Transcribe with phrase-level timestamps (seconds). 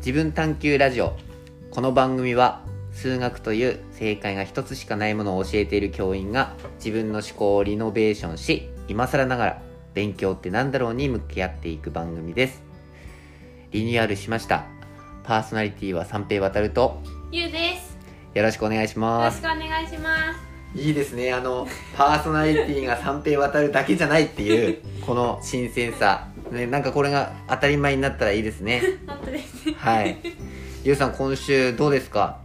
[0.00, 1.14] 自分探求ラジオ。
[1.70, 12.62] この番組は数学という正解が一つしかないものを教えている教員が自分の思考をリノベーションし今更ながら勉強ってなんだろうに向き合っていく番組です。
[13.72, 14.64] リニューアルしました。
[15.22, 17.98] パーソナリティは三平渡るとゆうです。
[18.32, 19.42] よろしくお願いしよます。
[19.42, 20.80] ろしくお願いします。
[20.80, 21.30] いいですね。
[21.30, 28.82] あのパーソナリティが三平渡るだけじゃないっていうこの新鮮さねなんかこれが当たり前になったらいいですね。
[29.06, 29.68] 本当です。
[29.68, 30.18] えっはい。
[30.84, 32.38] ゆうさん今週どうですか？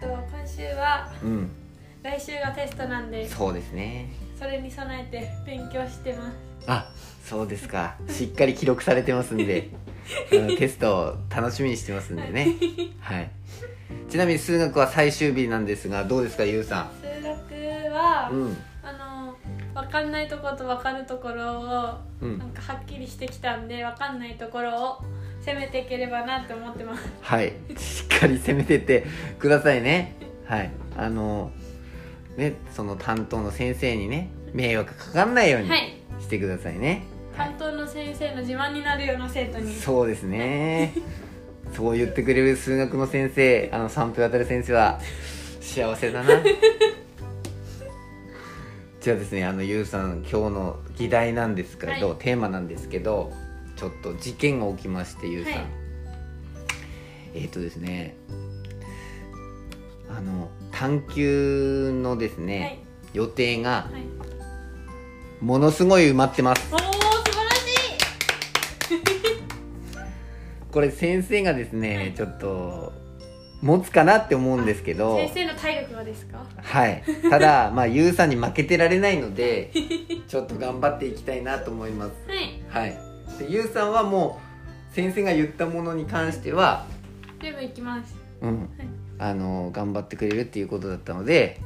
[0.00, 1.50] と今週はうん。
[2.02, 4.10] 来週がテストなんで、そうですね。
[4.38, 6.36] それに備えて勉強してます。
[6.68, 6.90] あ
[7.24, 7.96] そうですか。
[8.08, 9.70] しっかり記録されてますんで。
[10.32, 12.54] あ のテストを楽しみにしてますんでね。
[13.00, 13.30] はい。
[14.08, 18.56] ちなみに数学は最終日なんですがどうですかゆうさ数学は、んうん
[19.76, 22.38] 分かんないところと分かるところを、うん。
[22.38, 25.04] なんかはっきりしてきたんで分かんないところを
[25.44, 27.06] 攻めていければなって思ってます。
[27.20, 27.52] はい。
[27.76, 29.06] しっかり攻めてって
[29.38, 30.16] くださいね。
[30.46, 30.70] はい。
[30.96, 31.50] あの
[32.36, 35.92] ねその担当の先生にね迷惑かかんないようにはい。
[36.20, 37.02] してくださいね、
[37.36, 39.74] 担当の先生の自慢になるような生徒に。
[39.74, 40.94] そうですね。
[41.74, 44.98] そう言ってくれる数学の先生あの三平渡先生は
[45.60, 46.42] 幸せだな
[49.06, 53.32] じゃあですねあのゆうさん今日の議題なんですけど、はいテーマなんですけど
[53.76, 55.66] ちょっと事件が起きましてゆうさん、はい
[57.34, 58.16] えっ、とですね
[60.10, 62.78] あの探究のですね、はい。
[63.12, 63.90] 予定がは
[65.40, 65.44] い。
[65.44, 66.98] ものすごい埋まってますおお素晴
[67.44, 67.74] らし
[68.90, 69.02] い。
[70.72, 73.05] これ先生がですね、はいちょっと
[73.62, 76.44] 持つかなって思うんですけど先生の体力はですか？
[76.62, 79.70] はいただ まあゆうさんに負けてられないので
[80.28, 82.12] ちょっと頑張っていきたいなと思います
[82.68, 82.90] はい。
[82.90, 82.98] はい
[83.50, 84.40] でさんはも
[84.92, 86.86] う先生が言ったものに関しては
[87.42, 88.14] 全部いきます。
[88.42, 88.68] うん
[89.18, 91.58] あの頑張ってくれるっていうことだったので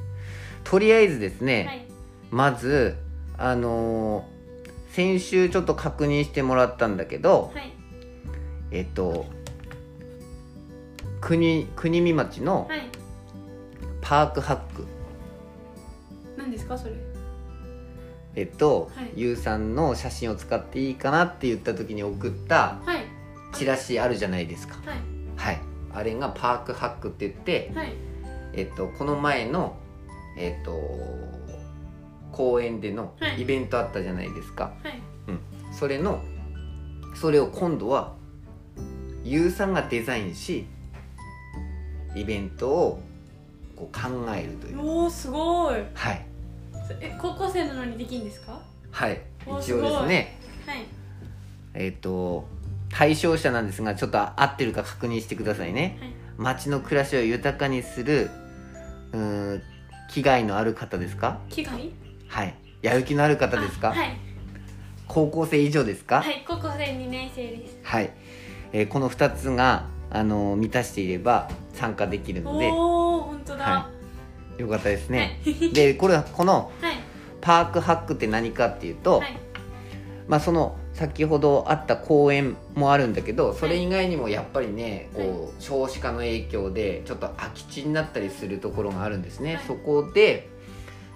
[0.62, 1.86] とりあえずですね、はい。
[2.30, 2.96] まず
[3.38, 4.40] あのー
[4.92, 7.72] 先週ちょっと確認してもらったんだけど、はい。
[8.72, 9.26] えっと
[11.20, 12.88] 国国見町のはい。
[14.00, 14.86] パークハック
[16.36, 16.94] 何ですかそれ？
[18.34, 23.04] えっと、はいゆうさんの写真を使っていいかなって言った時に送ったはい。
[23.54, 24.98] チラシあるじゃないですかはい。
[25.36, 25.60] はい
[25.92, 27.92] あれがパークハックって言って、はい。
[28.52, 29.76] えっと、この前の
[30.38, 30.78] えっと
[32.32, 35.00] 公園でのはいイベントあったじゃないですか、はい。
[35.72, 36.22] それの
[37.14, 38.14] それを今度は
[39.24, 40.66] ゆうさんがデザインし
[42.14, 43.02] イベントを
[43.76, 45.74] こう考えるというおおすごい。
[45.94, 46.26] はい
[47.00, 48.60] え高校生なのにできるんですか？
[48.90, 50.84] はいお一応ですねはい。
[51.74, 52.48] えっ、と
[52.92, 56.10] 対象者なんですがちょっと合ってるか確認してくださいねはい。
[56.36, 58.28] 街の暮らしを豊かにする
[59.12, 59.62] うーん
[60.10, 61.38] 危害のある方ですか？
[61.50, 61.90] 危害？
[62.28, 64.16] はいやる気のある方ですか、あはい。
[65.06, 66.22] 高校生以上ですか？
[66.22, 66.44] はい。
[66.46, 67.76] 高校生二年生です。
[67.84, 68.10] はい、
[68.72, 73.64] えーこの2つが、あのー満たしていれば参加できるのでおお本当だ。
[73.64, 73.90] は
[74.58, 75.70] よかったですね、はい。
[75.72, 76.94] でこれはこのはい。
[77.40, 79.38] パークハックって何かっていうと、はい。
[80.28, 90.48] まあその先ほどあった公園もあるんだけどそれ以外にもやっぱりねこう少子化の影響でちょっと空き地になったりするところがあるんですね、はいそこで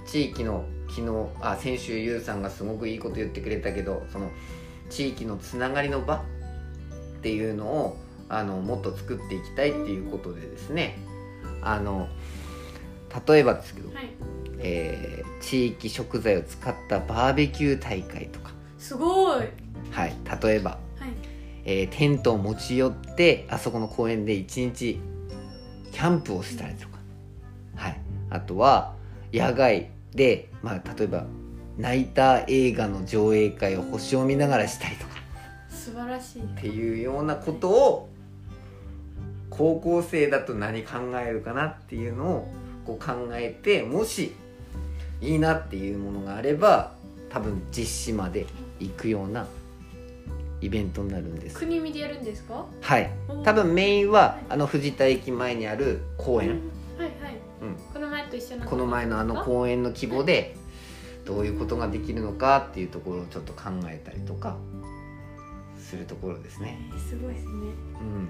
[0.07, 4.31] 地域の昨日あ先週ゆうさんがすごくいいこと言ってくれたけどその
[4.91, 7.97] 地域のつながりの場っていうのを
[8.29, 10.99] あのもっと作っていきたいっていうことでですね
[11.63, 12.09] あの
[13.27, 14.11] 例えばですけど、はい。
[14.59, 19.41] えー地域食材を使ったバーベキュー大会とかすごい。
[19.41, 19.51] はい。
[19.91, 20.79] はい、例えば、
[21.67, 24.99] えーテントを持ち寄ってあそこの公園で一日
[25.93, 26.99] キャンプをしたりとか、
[27.77, 28.95] はい、あとは
[29.33, 31.27] 野外で、まあ、例えば
[31.77, 35.11] ナイター映画の上映会を星を見ながらしたりとか
[35.69, 36.43] 素晴らしい。
[36.43, 38.09] っていうようなことを
[39.57, 42.49] 高校生だと何考えるかなっていうのを
[42.87, 44.35] こう考えてもし
[45.21, 46.93] いいなっていうものがあれば
[47.31, 48.47] 多分実施まで
[48.81, 49.47] 行くような
[50.61, 52.65] イベントになるんです国見でやるんですか？
[52.81, 53.11] はい
[53.45, 56.49] 多分メインはあの藤田駅前にある公園、
[56.99, 57.37] はいはい。
[57.63, 58.67] うん、この前と一緒な。
[58.67, 60.57] この前のあの公園の規模で
[61.25, 64.57] どういうことができるのかっていうところをちょっと考えたりとか
[65.79, 67.51] するところですねえーすごいですね。
[67.51, 67.55] う
[68.05, 68.29] ん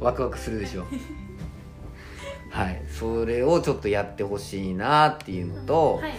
[0.00, 0.84] ワクワクするでしょ。
[2.50, 2.82] はい。
[2.88, 6.12] それをちょっとやってほしいなっていうのと、はい。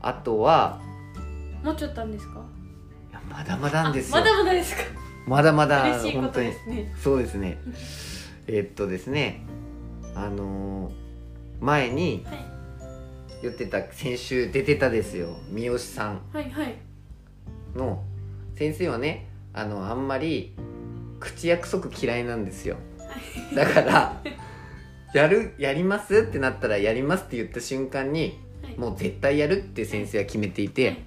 [0.00, 0.80] あとは
[1.64, 2.40] もうちょっとあんですか？
[3.10, 4.16] いやまだまだなんですよ。
[4.18, 4.82] あまだまだですか？
[5.26, 6.46] まだまだ本当に。
[6.68, 7.58] ねそうですね。
[8.46, 9.42] えっとですね
[10.14, 11.08] あのー
[11.60, 12.38] 前にはい。
[13.42, 15.36] 言ってた先週出てたですよ。
[15.50, 16.20] 三好さん。
[16.32, 16.74] はいはい。
[17.74, 18.02] の
[18.54, 20.54] 先生はねあのあんまり
[21.20, 22.76] 口約束嫌いなんですよ。
[23.54, 24.20] だから
[25.14, 28.78] やるやりますってなったらやりますって言った瞬間にはい。
[28.78, 30.98] もう絶対やるって先生は決めていて、はい。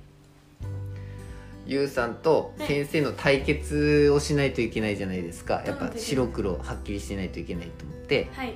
[1.68, 8.30] ゆうさんと先生の対決をしないといけないじゃないですか、やっぱ白黒はっきりしてないといけないと思って。
[8.34, 8.56] はい。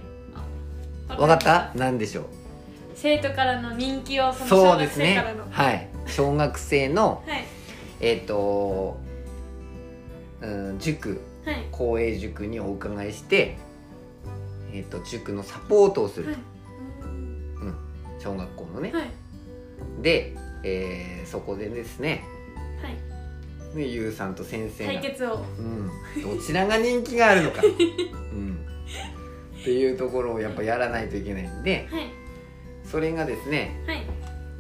[1.10, 1.72] あ分かった。
[1.76, 2.26] 何でしょう？
[2.96, 5.16] 生徒からの人気をその小学そうですね。
[5.16, 5.48] 生からの。
[5.52, 5.90] はい。
[6.08, 7.44] 小学生のはい。
[8.00, 8.98] えっ、と、
[10.42, 11.10] うん、塾。
[11.10, 11.20] はい
[11.72, 13.58] 公営塾にお伺いして、
[14.74, 16.28] えっと塾のサポートをする。
[16.28, 16.36] はい。
[16.36, 16.42] と、
[18.24, 19.06] 小学校のね、はい。
[20.02, 22.24] で、えーそこでですね
[22.82, 23.78] はい。
[23.78, 25.44] ねゆうさんと先生が対決を。
[25.58, 25.90] うん、
[26.38, 27.62] どちらが人気があるのか、
[28.32, 28.58] うん、
[29.60, 32.10] っていうところをやっぱやらないといけないんではい。
[32.84, 34.06] それがですねはい。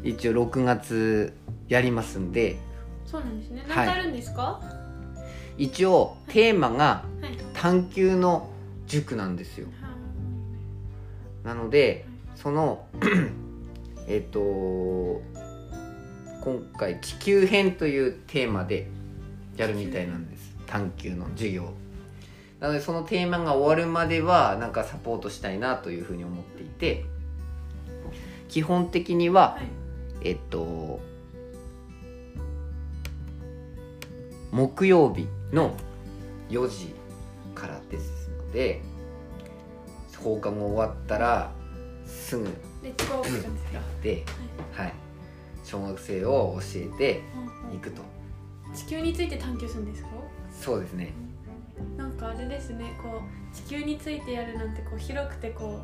[0.10, 1.34] 一応6月
[1.68, 2.58] やりますんで
[3.06, 3.64] そうなんですね。
[3.68, 3.86] はい。
[3.86, 4.62] 何かあるんですか？
[5.58, 7.38] 一応テーマがはい。
[7.54, 8.50] 探究の
[8.86, 9.68] 塾なんですよ。
[11.44, 12.06] なので
[12.36, 12.86] その
[14.08, 14.40] えっと
[16.44, 18.88] 今回地球編というテーマで
[19.58, 20.56] やるみたいなんです。
[20.68, 21.74] 探究の授業。
[22.60, 27.06] なのでそのテーマが終わるまではなんかサポートしたいなというふうに思っていて
[28.48, 29.68] 基本的には、はい。
[30.22, 31.00] えっと
[34.56, 35.76] 木曜日の
[36.50, 36.96] 4時
[37.54, 38.82] からですので
[40.18, 41.52] 放課後終わったら
[42.06, 42.46] すぐ
[42.82, 43.58] レッツゴーって感
[44.02, 44.24] じで
[44.72, 44.94] はい、
[45.66, 47.22] 小学生を教えて
[47.76, 48.02] いくと。
[48.74, 50.10] 地球について探求するんですか？
[50.58, 51.12] そうですね。
[51.98, 52.98] なんかあれですね。
[53.04, 55.82] こう地球についてやるなんてこう広くてこ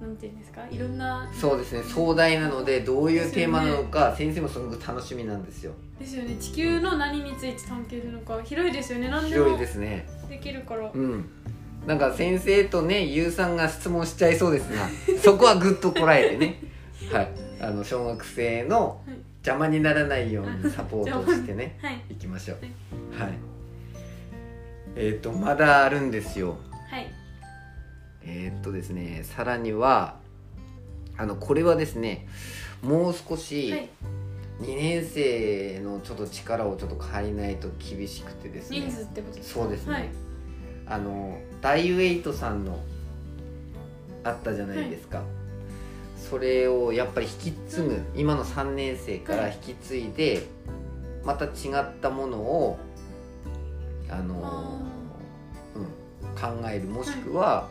[0.00, 0.66] うなんていうんですか？
[0.68, 1.30] いろんな。
[1.32, 1.84] そうですね。
[1.84, 6.36] 壮大なのでどういうテーマなのか先生もすごく楽しみなんですよですよね。
[6.36, 8.42] 地球の何について探求するのか。
[8.42, 9.08] 広いですよね。
[9.08, 10.08] 何でも広いですね。
[10.28, 10.90] できるから。
[10.92, 11.24] うん。
[11.86, 14.88] なんか先生とねゆうさんが質問しちゃいそうですが
[15.22, 16.60] そこはぐっとこらえてね。
[17.12, 17.28] はい。
[17.60, 19.16] あの小学生のはい。
[19.46, 22.02] 邪魔にならないようにサポートをしてねはい。
[22.10, 22.58] いきましょう。
[23.22, 23.32] はい。
[24.96, 26.56] えっ、とまだあるんですよ。
[26.90, 27.12] はい。
[28.22, 30.16] えーっとですねさらには
[31.18, 32.26] あのこれはですね
[32.82, 33.88] もう少しはい
[34.64, 38.80] 2年生のちょっと力をちょっと借りないと厳しくてですね。
[38.80, 39.60] 人数ってことですか？
[39.60, 40.08] そうですね、はい。
[40.86, 42.78] あのダイウェイトさんの
[44.22, 45.22] あったじゃないですか、
[46.16, 50.46] それをやっぱり引き継ぐ、今の3年生から引き継いで、
[51.24, 51.48] また違
[51.80, 52.78] ったものを
[54.10, 54.80] あの
[55.74, 56.84] うん、考える。
[56.84, 57.68] もしくは、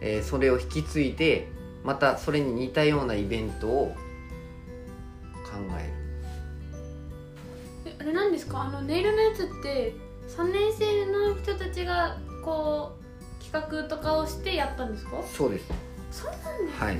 [0.00, 1.48] えーそれを引き継いで
[1.84, 4.00] またそれに似たようなイベントを考
[5.78, 5.86] え
[7.86, 7.92] る。
[7.92, 8.62] えあれなんですか？
[8.62, 9.94] あのネイルのやつって
[10.28, 12.92] 3年生の人たちがこ
[13.40, 15.22] う企画とかをしてやったんですか？
[15.26, 15.66] そうです。
[16.10, 16.98] そうなんですね、はい。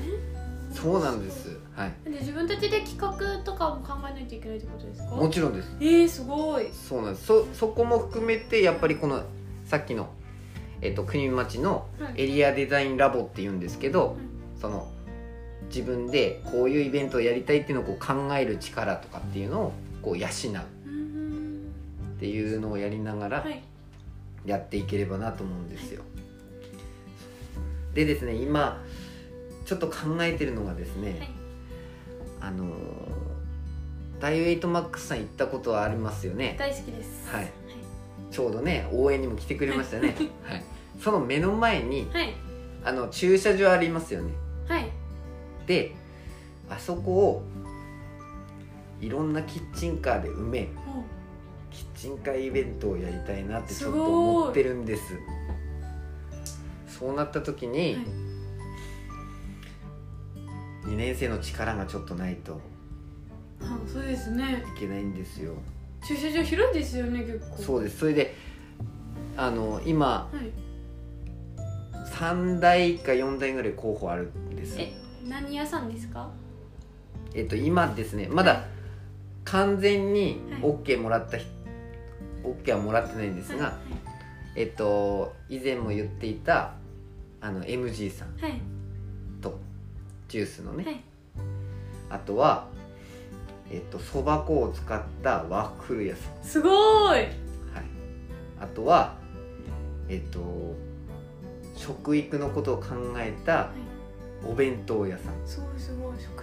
[0.72, 1.58] そうなんです。
[1.74, 1.92] はい。
[2.04, 5.14] で自分たちで企画とかも考えないといけないってことですか？
[5.16, 5.70] もちろんです。
[5.80, 6.68] えー、すごい。
[6.72, 7.26] そうなんです。
[7.26, 9.22] そそこも含めてやっぱりこの
[9.64, 10.08] さっきの、
[10.80, 12.22] えっと国見町のはい。
[12.22, 14.16] エリアデザインラボっていうんですけど、
[14.60, 14.90] その
[15.70, 19.72] 自分でこういうイベントをやりたいっていうのをこう考える力とかっていうのを
[20.02, 20.30] こう養う。
[22.16, 23.62] っていうのをやりながらはい
[24.44, 26.02] やっていければなと思うんですよ。
[27.94, 28.82] でですね今
[29.64, 31.30] ちょっと考えてるのがですね、はい。
[32.40, 33.30] あのー
[34.20, 36.54] ダイウェイトマックスさん行ったことはありますよね。
[36.58, 37.26] 大好きです。
[37.32, 37.50] はい。
[38.30, 40.62] ちょうどね応援にも来てくれましたね、 はい、
[41.00, 42.34] その目の前にはい。
[42.84, 44.26] あの駐車場ありますよね。
[44.26, 44.49] はい
[45.70, 45.94] で
[46.68, 47.42] あそこを
[49.00, 51.04] いろんなキッチンカーで埋めほ
[51.70, 55.02] キッチンカーイベントをやりたいなってちょっと思ってるんです。
[56.88, 57.96] そうなった時うに、はい。
[60.88, 62.60] 2年生の力がちょっとないと
[63.60, 64.64] あそうですね。
[64.76, 65.54] いけないんですよ。
[66.04, 67.62] 駐車場広いですよね結構。
[67.62, 67.98] そうです。
[67.98, 68.34] それで
[69.36, 70.50] あの今はい。
[72.12, 74.74] 3台か4台ぐらい候補あるんです。
[74.76, 74.92] え
[75.28, 76.30] 何屋さんですか？
[77.34, 78.64] えっと今ですねまだ
[79.44, 80.62] 完全にはい。
[80.62, 81.48] OK もらった人
[82.44, 83.78] OK はもらってないんですが、は
[84.56, 86.72] えっと以前も言っていた
[87.40, 88.60] あの MG さんいはい。
[89.40, 89.58] と
[90.28, 91.00] ジュースのね、はい。
[92.10, 92.66] あとは
[93.70, 97.14] えっとそば粉を使ったワッフル屋さん、すごーい！
[97.14, 97.26] はい、
[98.60, 99.16] あとは
[100.08, 100.74] えっと
[101.76, 102.86] 食育のことを考
[103.18, 103.70] えた
[104.44, 106.42] お弁当屋さん、すごいすごい食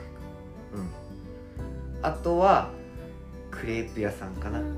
[0.74, 0.90] うん、
[2.02, 2.72] あとは
[3.50, 4.76] クレープ屋さんかな、育うん、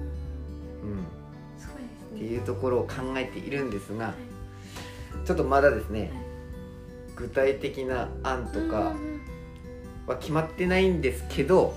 [1.57, 1.85] すごいっ
[2.19, 2.35] てですね。
[2.35, 4.15] いうところを考えているんですがはい。
[5.27, 6.11] ちょっとまだですねはい。
[7.15, 9.21] 具体的な案とかうんうん
[10.07, 11.75] は決まってないんですけど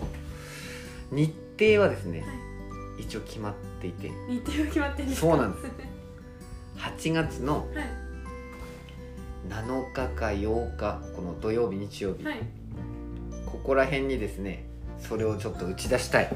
[1.10, 2.26] 日程はですねは
[2.98, 4.10] 一応決まっていて。
[4.28, 5.26] 日程が決まってるんですか？
[5.26, 5.66] そうなんです。
[6.78, 8.01] 8月のはい
[9.52, 12.38] 7日か8日この土曜日日曜日、はい。
[13.46, 14.66] ここら辺にですね
[14.98, 16.34] それをちょっと打ち出したい。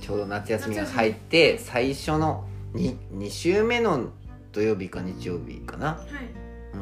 [0.00, 4.10] ちょうど夏休みが入って最初の 2, 2週目の
[4.52, 5.86] 土曜日か日曜日かな。
[5.86, 6.06] はい。
[6.74, 6.76] う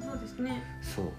[0.00, 0.02] ん。
[0.02, 0.62] そうですね。
[0.82, 1.12] そう。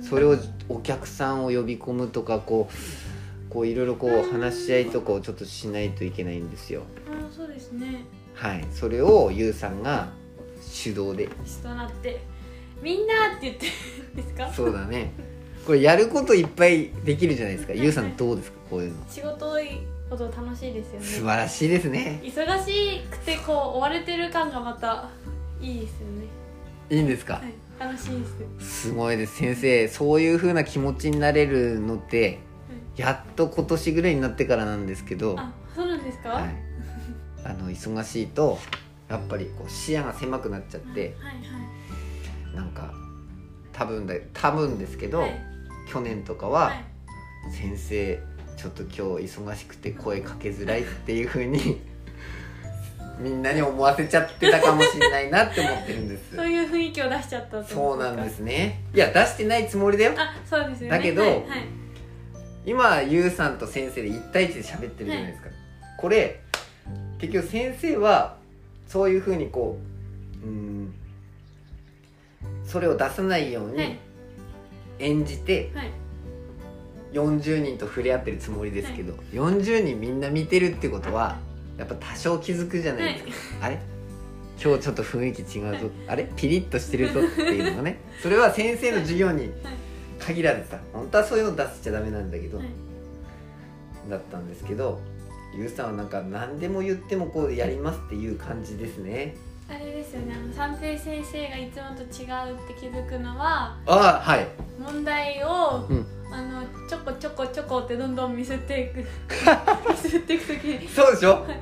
[0.00, 0.36] それを
[0.68, 6.82] お客さんを呼び込むとかこうこういろいろこう話し合いとかをちょっとしないといけないんですよ。
[7.10, 8.04] あーそうですね。
[8.34, 8.66] はい。
[8.70, 10.08] それをゆうさんが
[10.78, 11.28] 主導で。
[11.44, 12.20] 人となって。
[12.80, 14.52] みんなって言ってるんですか？
[14.52, 15.12] そうだね。
[15.66, 17.72] これやることいっぱいできるじゃないですか。
[17.72, 18.58] はいゆうさんどうですか？
[18.70, 19.04] こういうの。
[19.08, 21.06] 仕事多いほど楽しいですよね。
[21.06, 22.20] 素晴らしいですね。
[22.22, 25.08] 忙しくてこう追われてる感がまた
[25.60, 26.26] いいですよね。
[26.90, 27.52] いいんですか、はい。
[27.78, 28.20] 楽しい
[28.58, 28.86] です。
[28.86, 29.36] すごいです。
[29.36, 32.38] 先生そういう風な気持ちになれるのって
[32.96, 36.44] やっと今年ぐらいになってからなんですけど、はあそうなんですか、い、
[37.44, 38.58] あの忙しいと
[39.08, 41.40] やっぱりこう視野が狭くなっちゃってはいは
[42.54, 42.56] い。
[42.56, 42.92] なんか
[43.72, 45.40] 多分だ多分ですけど、はい。
[45.90, 46.84] 去年とかははい。
[47.52, 48.20] 先生
[48.56, 51.80] ちょっと今日忙しくて声かけづらいっていう風に
[53.18, 56.36] みんなに思わせちゃってたかもしれないなって思ってるんです。
[56.36, 58.82] そういう雰囲気を出しちゃったそうなんですすね。
[58.94, 60.14] いや出してないつもりだよ。
[60.14, 60.96] かあそうですよね。
[60.96, 61.42] だけどはいはい。
[62.66, 65.48] 今ゆうさんと先生で1対1で喋ってるじゃないですか、
[65.96, 66.40] これ
[67.18, 68.36] 結局先生は
[68.88, 69.78] そういうふうにこ
[70.42, 70.94] ううん
[72.64, 73.98] それを出さないようにはい。
[74.98, 75.92] 演じてはい。
[77.12, 81.38] 40人と触れ合ってるつもりですけど、40人みんな見てるってことは
[81.78, 83.78] やっぱ多少気づくじゃないですか、あれ？
[84.62, 86.30] 今日ちょっと雰囲気違うぞ、あれ？
[86.36, 87.98] ピリッとしてるぞっていうのがね。
[88.22, 89.50] それは先生の授業に
[90.18, 92.66] 限られてさ本当はそういうの出しちゃダメなんだけど、はい。
[94.10, 95.00] だったんですけど
[95.54, 99.36] ゆうさんはなんか何でも言ってもこうやりますっていう感じですね。
[99.68, 100.34] あれですよね。
[100.34, 104.46] あの三平先生がいつもと違うって気づくのはあはい。
[104.78, 106.06] 問題を、うん。
[106.30, 108.98] あのちょこちょこちょこってどんどん見せていく。
[109.90, 110.64] 見せていく時。
[110.64, 111.56] にそうでしょ、はい。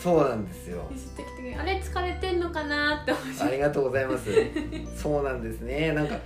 [0.00, 0.86] そうなんですよ。
[0.90, 1.42] 見せていく時。
[1.42, 3.48] にあれ疲れてんのかなって思っちゃう。
[3.48, 4.30] ありがとうございます。
[4.96, 5.92] そうなんですね。
[5.92, 6.16] なんか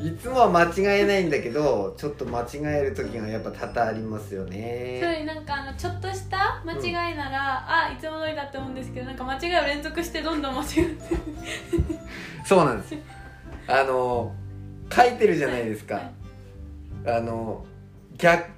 [0.00, 11.16] いつもは間違えないんだけどちょっと間違える時がやっぱ多々ありますよそねれなんかあのちょっとした間違いなら、あいつも通りだって思うんですけどなんか間違いを連続してどんどん間違って。
[12.44, 12.94] そうなんです。
[13.68, 14.34] あの
[14.92, 16.12] 書いてるじゃないですか、はい。
[17.06, 17.64] あの
[18.18, 18.50] 逆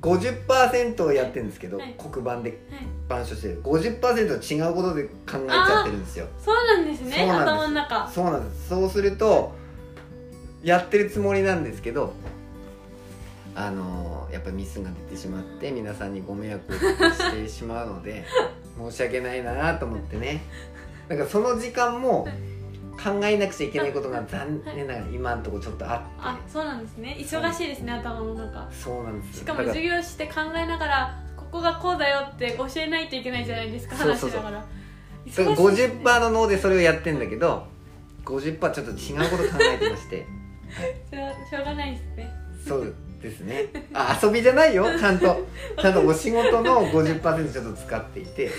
[0.00, 1.94] 50%をやってるんですけど、はい。
[1.96, 3.22] 黒板ではい。
[3.22, 3.62] 板書してる。
[3.62, 5.12] 50%違うことで考
[5.44, 6.26] えちゃってるんですよ。
[6.38, 7.30] そうなんですね。
[7.30, 8.08] 頭の中。
[8.08, 8.68] そうなんです。
[8.70, 9.60] そうすると
[10.62, 12.12] やってるつもりなんですけど
[13.54, 18.24] あのやっぱミスが出てしまって皆さんにご迷惑をおかけしてしまうので
[18.78, 20.42] 申し訳ないなと思ってね。
[21.08, 22.26] なんかその時間も
[23.02, 26.06] 考えなくちゃいけないことが残念ながら今のところちょっとあって。
[26.18, 27.16] あそうなんですね。
[27.18, 28.68] 忙しいですね頭の中。
[28.72, 34.58] そうなんですしかも授業して考えながらここがこうだよって教えないといけないじゃないですか話しながら。
[34.58, 34.64] ね。
[35.26, 37.66] 50%の脳でそれをやってんだけど
[38.24, 40.26] 50%ちょっと違うこと考えてまして
[41.50, 42.30] しょうがないですね。
[42.66, 43.66] そうですね。
[43.92, 44.84] あ遊びじゃないよ。
[44.98, 45.46] ちゃんと。
[45.80, 48.50] ちゃんとお仕事の50%ちょっと使っていて。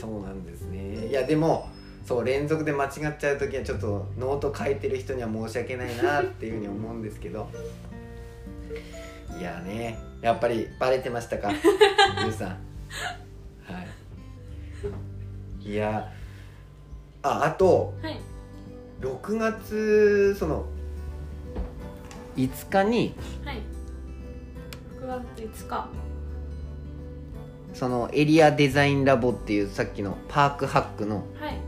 [0.00, 1.06] そうなんですね。
[1.06, 1.68] いやでも
[2.06, 7.48] そう連続で間違っちゃう時はちょっとノート書いてる人には申し訳ないなっていうふうに思うんですけど。
[9.38, 9.98] いやね。
[10.20, 11.50] やっぱりバレてましたか？
[12.22, 12.48] ゆうさん。
[12.48, 12.56] は
[15.62, 15.68] い。
[15.70, 16.10] いや
[17.22, 18.18] ああとはい。
[19.00, 20.66] 6月その
[22.36, 23.62] 5日にはい。
[25.00, 25.88] 6月5日。
[27.72, 31.58] そのエリアデザインラボっていうさっきのパークハックのはい。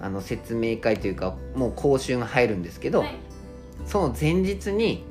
[0.00, 3.16] あの説明会というかもう講習が入るんですけど、はい、
[3.86, 5.02] その前日に、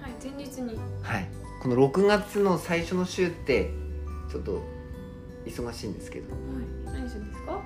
[0.00, 0.78] はい、前日に。
[1.02, 1.28] はい、
[1.60, 3.70] この6月の最初の週って
[4.30, 4.62] ちょっと
[5.44, 6.32] 忙しいんですけど。
[6.32, 7.00] はい。
[7.00, 7.52] 何するんですか？
[7.52, 7.62] は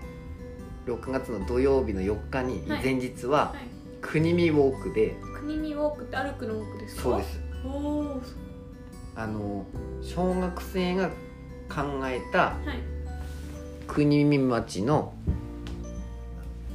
[0.86, 2.82] 6月の土曜日の4日にはい。
[2.82, 3.77] 前日は、い
[4.10, 5.16] 国見ウォークで。
[5.38, 7.02] 国見ウォークって歩くのウォークですか？
[7.02, 7.40] そうです。
[7.64, 8.22] おお
[9.14, 9.66] あの
[10.02, 11.08] 小学生が
[11.68, 12.78] 考えたはい。
[13.86, 15.12] 国見町の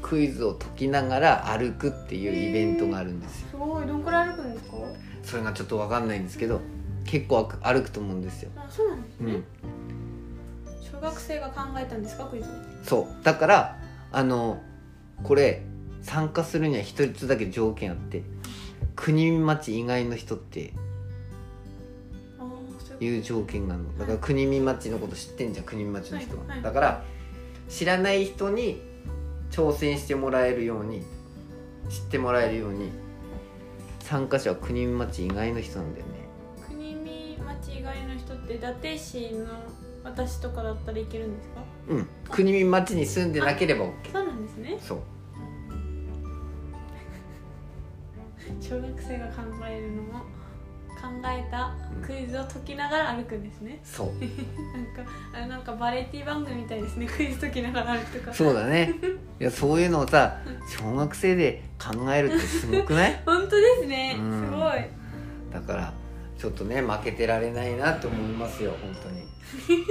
[0.01, 3.47] クイズを解きながら歩くっていうイベントがあるんですよ。
[3.51, 3.87] すごい。
[3.87, 4.77] どんくらい歩くんですか？
[5.23, 6.61] それがちょっと分かんないんですけど
[7.05, 9.43] 結構歩く歩くと思うんですよ、あそうなんですね、うん、
[10.83, 12.49] 小学生が考えたんですかクイズ
[12.83, 13.23] そう。
[13.23, 13.79] だから
[14.11, 14.61] あの
[15.23, 15.63] これ
[16.03, 18.22] 参加するには一つだけ条件あって
[18.95, 20.74] 国見町以外の人って
[23.00, 23.98] いう条件があるの。
[23.98, 26.50] だから国見町のこと知ってんじゃん国見町の人は、はい。
[26.51, 26.62] はい。
[26.62, 27.03] だから
[27.69, 28.81] 知らない人に
[29.50, 31.03] 挑戦してもらえるように
[31.89, 32.91] 知ってもらえるように
[34.00, 36.12] 参加者は国見町以外の人なんだよね。
[36.67, 39.48] 国見町以外の人って伊達市の
[40.03, 41.62] 私とかだったらいけるんですか？
[41.89, 42.07] うん。
[42.29, 44.77] 国見町に住んでなければ OK そうなんですね。
[44.79, 45.00] そう
[48.73, 50.19] 小学生が考えるのも
[51.03, 51.75] 考えた
[52.05, 54.07] クイズを解きながら歩くんですね、そう。
[54.07, 54.17] なん
[55.05, 57.07] かあれなんかバラエティ番組みたいですね。
[57.07, 58.33] クイズ解きながら歩くとか。
[58.33, 58.93] そうだね。
[59.39, 60.37] いやそういうのをさ
[60.67, 63.21] 小学生で考えるってすごくない？
[63.25, 64.45] 本当ですね、うん。
[64.45, 64.71] すごい。
[65.51, 65.93] だから
[66.37, 69.23] ちょっとね負けてられないなって思いますよ本当に。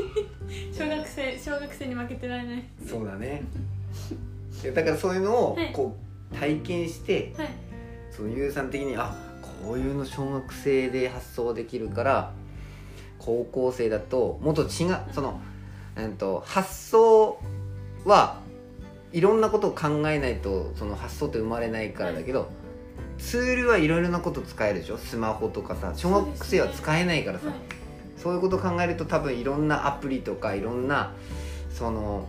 [0.72, 2.64] 小学生小学生に負けてられない。
[2.88, 3.42] そうだね。
[4.74, 5.72] だからそういうのをはい。
[5.72, 7.48] こう体験してはい
[8.14, 9.14] そのゆうさん的にあ
[9.64, 12.32] こういうの小学生で発想できるから
[13.18, 14.68] 高校生だともっと違う
[15.12, 15.40] その、
[15.96, 17.40] うん、と発想
[18.04, 18.40] は
[19.12, 22.50] いろんなことを考えないとその発想って生まれないからだけど、
[23.18, 24.96] ツールはいろいろなこと使えるでしょ？
[24.96, 27.48] スマホとかさ小学生は使えないからさ。
[27.48, 27.56] はい
[28.14, 31.12] そういうこと考えると多分いろんなアプリとかいろんな
[31.70, 32.28] その、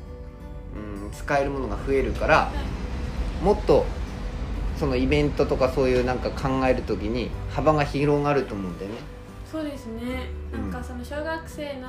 [0.75, 2.51] うん、使えるものが増えるから
[3.43, 3.85] もっと
[4.83, 8.97] そのイベントとかそういうなんか考える時に幅が広がると思うんだよね。
[9.49, 11.87] そうですねなんかその小学生の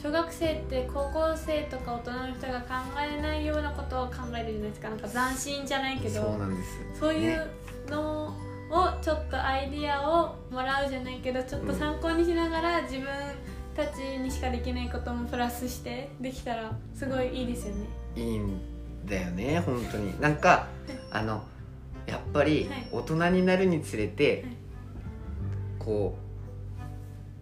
[0.00, 2.66] 小学生って高校生とか大人の人が考
[3.18, 7.00] えないようなことを考えるじゃないですかなんか斬新じゃないけどそうなんです。
[7.00, 7.40] そういね
[7.88, 8.32] うのを
[9.02, 13.06] ちょっとアイディアをもらうじゃないけどちょっと参考にしながら自分
[13.74, 18.60] たちにしかできないこともプラスしてできたらすごいいいですよねいいん
[19.06, 20.20] だよね本当に。
[20.20, 20.68] なんか
[21.10, 21.42] あの
[22.08, 22.88] やっぱりはい。
[22.90, 24.56] 大人になるにつれて、はい。
[25.78, 26.16] こ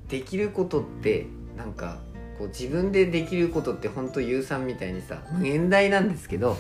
[0.09, 1.27] うできることって
[1.57, 1.99] なんか
[2.39, 6.57] こう自分でできることって本当ゆうさんみたいにさ無限大なんですけど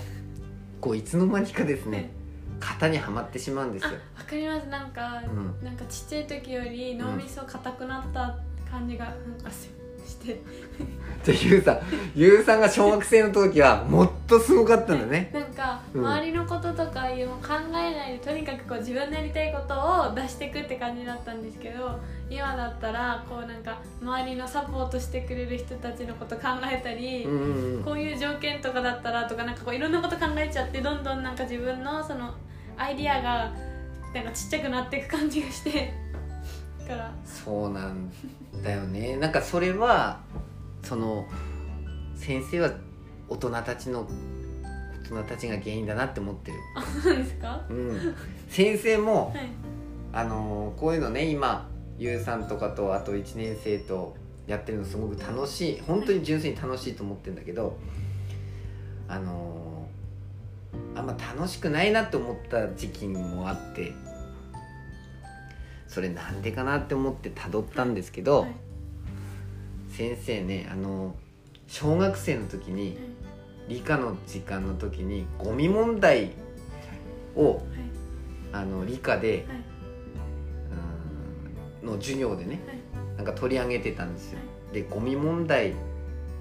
[0.81, 2.11] こういつの間にかですね
[2.59, 3.99] 型にはまってしまうんですあよ。
[4.16, 4.66] わかります。
[4.69, 5.64] なんか、うん。
[5.64, 8.38] なんかちっちゃい時より脳みそ硬くなった
[8.71, 9.69] 感じがなんかし
[10.07, 10.40] して。
[11.25, 11.81] じゃあゆうさん
[12.14, 15.31] ゆうさんが小学生の時はもっとすごかったんだね。
[15.35, 16.07] なんかうん。
[16.07, 19.75] 周りのこととかいう考えないでとにかくこう自分のやりたいこと
[20.11, 21.99] を出していくって感じだったんですけど
[22.31, 26.42] 今だったらこうなんか周りのサポートしてくれる人たちのこと考
[26.73, 27.85] えたり、うんうんうん。
[27.85, 32.33] こういう条件とかだったらとかなんかこういろんなこと考えちゃってどんどんなんか自分のその
[32.79, 33.53] アイディアが
[34.14, 35.92] なんかちっちゃくなっていく感じがして。
[36.87, 37.12] だから。
[37.25, 38.12] そうなん
[38.62, 39.16] だよね。
[39.16, 40.21] なんかそれは
[40.83, 41.27] その
[42.14, 42.71] 先生は
[43.29, 44.07] 大人たちの
[45.05, 47.64] 大人たちが原因だなって思ってる、あそうですか？
[47.71, 48.14] うん、
[48.49, 49.49] 先生もはい。
[50.12, 54.16] あのーこういうのね今ゆうさんとかとあと1年生と
[54.47, 57.77] やってるのすごく楽しい本当に純粋に楽しいと思ってるんだけど
[59.09, 63.92] あのーあんま楽しくないなって思った時期もあって
[65.97, 68.55] それなんでかなって思ってたどったんですけど、はい。
[69.89, 71.15] 先生ねあの
[71.69, 72.99] 小学生の時に
[73.67, 76.33] 理科の時間の時にゴミ問題
[77.35, 77.63] をはい。
[78.53, 79.65] あの理科で、はい。
[81.83, 83.17] うんの授業でねはい。
[83.17, 84.39] なんか取り上げてたんですよ。
[84.75, 85.73] でゴミ問題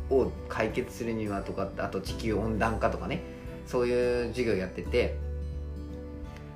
[0.10, 3.22] を解決するにはとかってあと地球温暖化とかね
[3.66, 5.16] そういう授業やってて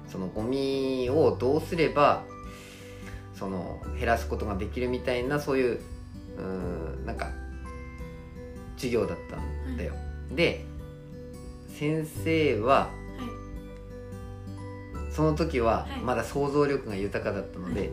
[0.06, 2.28] そのゴミをどうすれば
[3.39, 5.80] その減らすことができるみたいなそういう
[6.38, 7.32] うんなんか
[8.75, 9.38] 授業だった
[9.71, 9.93] んだよ。
[10.36, 10.65] で
[11.78, 12.89] 先生はは
[15.10, 15.13] い。
[15.13, 15.99] その時ははい。
[16.02, 17.89] まだ想像力が豊かだったので、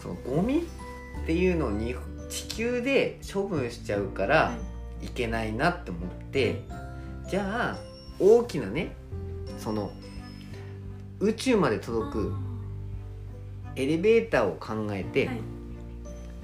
[0.00, 0.66] そのゴミ
[1.22, 1.96] っていうのに
[2.30, 4.52] 地球で処分しちゃうからは
[5.02, 5.06] い。
[5.06, 6.62] いけないなって思って
[7.28, 7.76] じゃあ
[8.18, 8.96] 大きなね
[9.58, 9.90] その
[11.20, 12.45] 宇宙まで届く
[13.76, 15.40] エレベーターを考えて、はい。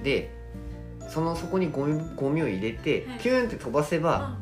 [0.03, 0.31] で
[1.09, 3.19] そのそこにゴミゴミを入れて、はい。
[3.19, 4.37] ピューンって飛ばせばあ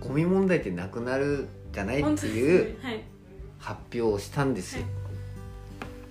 [0.00, 2.76] ゴミ問題ってなくなるじゃないっていう
[3.58, 4.90] 発表をしたんですよ、はい。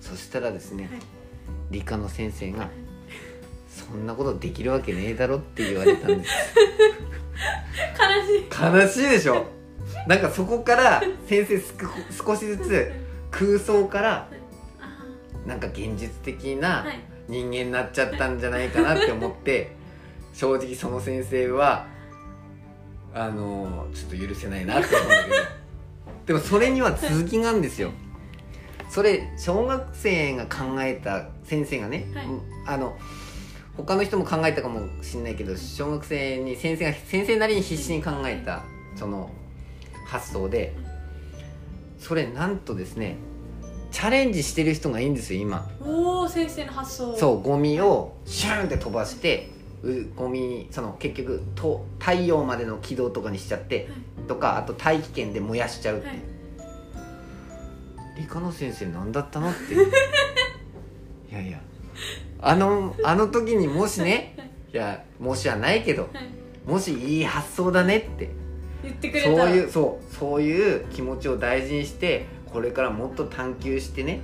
[0.00, 1.00] そしたらですね、はい。
[1.70, 2.68] 理科の先生が
[3.68, 6.30] そんなことできるわけねえだろって言われたんです。
[7.98, 9.04] 悲しい。
[9.04, 9.46] 悲しいでしょ？
[10.06, 12.92] なんかそこから先生すく少しずつ
[13.30, 14.34] 空想からあ
[15.46, 17.00] なんか現実的ーなはい。
[17.28, 19.70] 人間になっちゃったんじゃないかなって思って
[20.34, 21.86] 正直その先生は
[23.14, 25.36] あのちょっと許せないなって思うんだけど。
[26.26, 27.90] でもそれには続きがあるんですよ。
[28.88, 32.26] それ小学生が考えた先生がね、はい。
[32.26, 32.96] うんあの
[33.76, 38.64] 他の人も考えたかもしれないけど小学生に先生が先生なりに必死に考えた
[38.96, 39.30] その
[40.06, 40.74] 発想で
[41.98, 43.16] それなんとですね
[43.92, 45.70] チャレンジしてる人がいいんですよ今。
[45.80, 47.14] おお先生の発想。
[47.14, 49.50] そうゴミをシューンって飛ばして
[49.82, 53.90] うゴミその結局と太陽までの軌道とかにしちゃって
[54.26, 56.18] とかあと大気圏で燃やしちゃうって、はい。
[58.16, 59.74] 理科の先生何だったのって。
[59.74, 61.60] いやいや。
[62.40, 66.30] あのあの時にもしねいやもしはないけどはい。
[66.66, 68.30] もしいい発想だねって。
[68.82, 69.28] 言ってくれた。
[69.28, 74.20] そういうそうそういう気持ちを大事にしてこれからもっと探求してね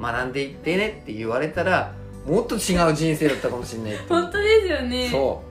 [0.00, 1.92] 学んでいってねって言われたら
[2.26, 5.08] もっと違う人生だったかもしれない本当ですよね。
[5.08, 5.42] そ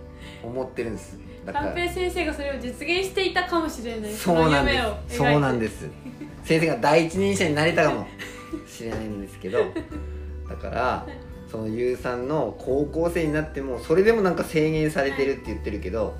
[0.43, 1.17] う思ってるんです。
[1.45, 4.13] だから寛平先生がそれを実現していたかもしれない。
[4.13, 4.79] そうなんで
[5.09, 5.17] す。
[5.17, 5.89] そうなんでです。
[6.43, 8.07] 先生が第一人者になれたかも
[8.67, 9.59] しれないんですけど
[10.47, 11.07] だから
[11.51, 16.15] そのゆうさんの高校生になってもそれでもなんか制限されてるって言ってるけど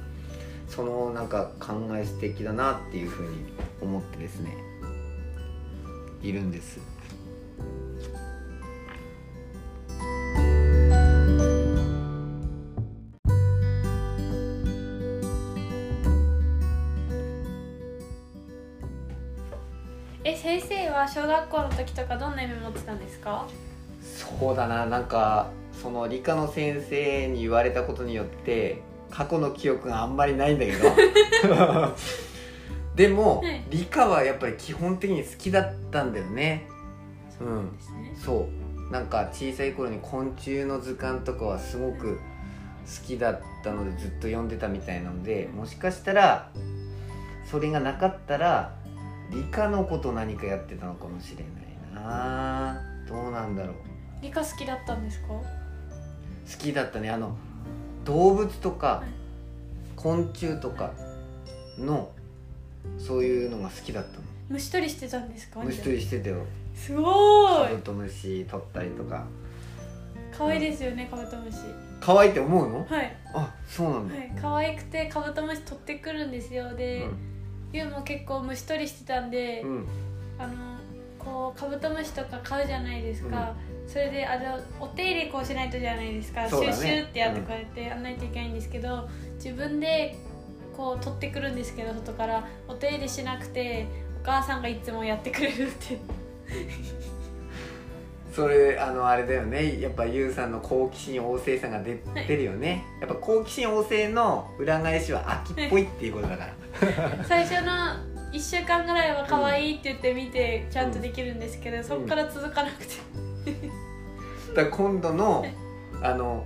[0.68, 3.44] そのなんか考え素敵だなっていうふうに
[3.82, 4.56] 思ってですね
[6.22, 6.80] いるんです。
[20.24, 23.48] え先生は小学校の時とかどんな夢持ってたんですか？
[24.02, 25.50] そうだななんか
[25.82, 30.90] その理科の先生に言われたことによって過去の記憶があんまりないんだけど
[33.00, 33.64] でも、はい。
[33.70, 36.68] 理科はやっぱり基本的に好きだったんだよね。
[37.40, 38.14] うんですね。
[38.18, 38.50] そ
[38.90, 38.92] う。
[38.92, 46.52] なんか小さい頃に昆虫の図鑑とかはすごく好きだったのでずっと読んでたみたいなのでもしかしたら
[47.46, 48.76] それがなかったら
[49.32, 52.82] 理科のこと何かやってたのかもしれないな。
[53.08, 53.76] どうなんだろう。
[54.22, 55.28] 理科好きだったんですか？
[55.30, 55.44] 好
[56.58, 57.10] きだったね。
[57.10, 57.38] あの
[58.04, 59.10] 動物とかはい。
[59.96, 60.92] 昆虫とか
[61.78, 62.12] の
[62.98, 64.24] そういうのが好きだったの。
[64.50, 65.60] 虫取りしてたんですか？
[65.62, 66.38] 虫取りしてたよ。
[66.74, 67.70] すごーい。
[67.70, 69.26] カブトムシ取ったりとか。
[70.36, 71.58] 可愛いですよねカブトムシ。
[72.00, 72.86] 可愛いって思うの？
[72.90, 73.16] はい。
[73.34, 74.32] あそうなんだ、はい。
[74.42, 76.74] 可愛くてカブトムシ取ってくるんですよ。
[76.76, 77.06] で、
[77.74, 79.86] ゆうも結構虫取りしてたんで、うん、うん、
[80.40, 80.54] あの
[81.20, 83.54] こうカブトムシとか買うじゃないですか、
[83.86, 86.74] それであのお手入れこうしないとじゃないですか、そうだね。
[86.74, 87.46] シュッシュってやってうん。
[87.46, 90.16] こうやってやんないといけないんですけど、自分で
[90.80, 93.86] こう取ってくるんですけど外からお手入れしなくて
[94.24, 95.98] お母さんがいつもやってくれるって
[98.34, 99.82] それあのあれだよね。
[99.82, 102.86] やっぱゆうさんの好奇心旺盛さが出はい出るよね。
[103.02, 107.26] やっぱ好奇心旺盛の裏返しは秋っぽいっていうことだから。
[107.28, 107.72] 最初の
[108.32, 112.94] 1週間ぐらいは可愛いって言って見てちゃんとできるんですけど、そこから続かなくて、
[114.56, 115.46] だから今度の
[116.02, 116.46] あの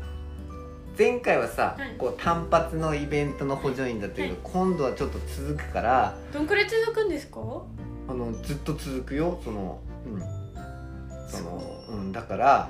[0.98, 1.96] 前回はさ、はい。
[1.98, 7.40] こう単発のイベントの補助員だったけど、今度はちょっと続くからどんくらい続くんですか？
[8.08, 9.40] あのずっと続くよ。
[9.44, 10.22] そのうん。
[11.28, 11.96] そのう。
[11.96, 12.12] ん。
[12.12, 12.70] だから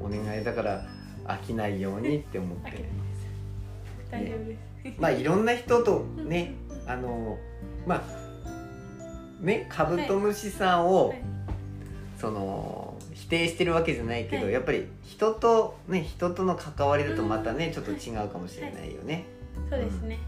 [0.00, 0.84] お願いだから
[1.24, 2.84] 飽きないようにって思って。
[4.10, 4.56] 大丈夫で
[4.94, 6.54] す、まあいろんな人とね
[6.86, 7.38] あの
[7.86, 8.02] まあ
[9.40, 11.22] ねカブトムシさんを、はい。
[12.18, 12.91] その否
[13.32, 14.52] 定してるわけじゃないけど、はい。
[14.52, 19.24] やっぱり人とね人との関わりだとまたね、ちょっと違うかもしれないよね、
[19.70, 20.18] そうですね、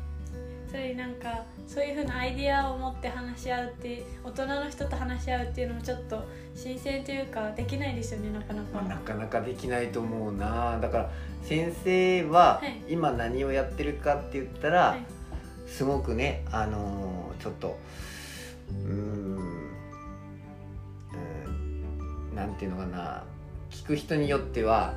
[0.70, 10.78] それになんかそういうふうなアイディアを持って話し合うって大人の人と話し合うっていうのもちょっと新鮮というかできないですよねなかなまあ、なか、かなかできないと思うな。
[10.80, 11.10] だから
[11.42, 12.82] 先生ははい。
[12.88, 15.04] 今何をやってるかって言ったら、はい。
[15.66, 17.76] すごくねあのーちょっと
[18.70, 19.53] うん
[22.34, 23.24] なんていうのかな
[23.70, 24.94] 聞く人によっては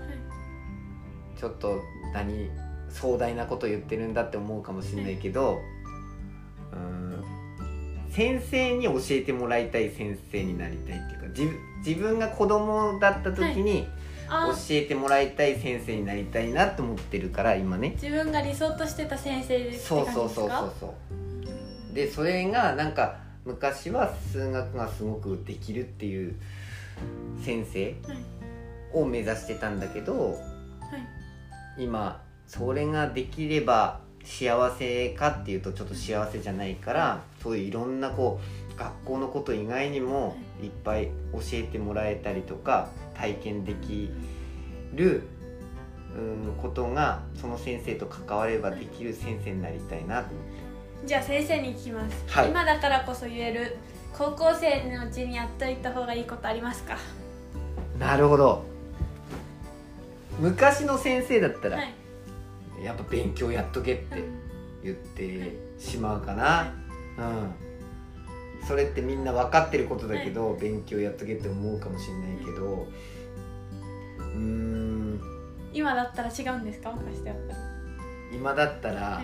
[1.40, 1.82] ちょっと
[2.14, 2.50] 何
[2.90, 5.60] 壮大なこと言ってるんだって思うかもしれないけど、
[6.72, 7.24] うーん
[8.12, 13.88] 先生に教えてもらいたい先生になりたいっていうか自分自分が子供だった時に
[14.28, 17.92] あ教えてもらいたい先生になりたいなって思ってるから今ね。
[17.92, 20.96] 自分が理想としてた先生ですそうそうそうそうかそ
[21.92, 21.94] う。
[21.94, 26.36] でそれがなんか昔は数学がすごくできるっていう
[27.44, 28.18] 先生はい。
[28.94, 30.38] を目指してたんだけどは
[31.78, 31.84] い。
[31.84, 38.40] 今それができれば幸せかっていうとちょっと幸せじゃないからそういういろんなこ
[38.76, 40.68] う学校のこと以外にもい。
[40.68, 44.10] っぱい教えてもらえたりとか体験でき
[44.94, 45.24] る
[46.16, 50.46] うんことがその先生と関わればできる先生になりたいなと思っ
[51.02, 51.08] て。
[51.08, 52.50] じゃあ先生に聞きます、はい。
[52.50, 53.78] 今だからこそ言える
[54.18, 56.98] 高校生のうちにやっといた方がいいことありますか？
[58.00, 58.64] なるほど。
[60.40, 61.94] 昔の先生だったら、はい。
[62.84, 64.24] やっぱ勉強やっとけって
[64.84, 66.74] 言ってしまうかな、
[67.20, 67.22] う
[68.64, 68.68] ん。
[68.68, 72.88] それってみんな分かってることだけど、勉強やっとけって思うかもしれないけど
[74.18, 75.22] うーん。
[75.74, 76.92] 今だったら違うんですか？
[76.92, 77.60] 昔だったら。
[78.34, 79.22] 今だったら、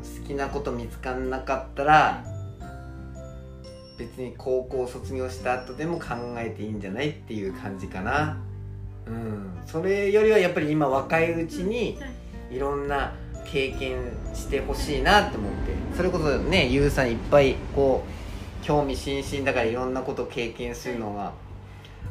[0.00, 2.24] 好きなこと見つかんなかったら
[3.98, 6.06] 別に高校卒業した後でも考
[6.38, 8.38] えていいんじゃないっていう感じかな。
[9.06, 9.58] うん。
[9.66, 12.06] それよりはやっぱり今若いうちには
[12.50, 13.12] いいろんな
[13.44, 13.96] 経験
[14.34, 15.74] してほしいなって思って。
[15.96, 18.04] それこそねゆうさんいっぱいこ
[18.62, 21.32] う興味津々だからいろんなことを経験するのが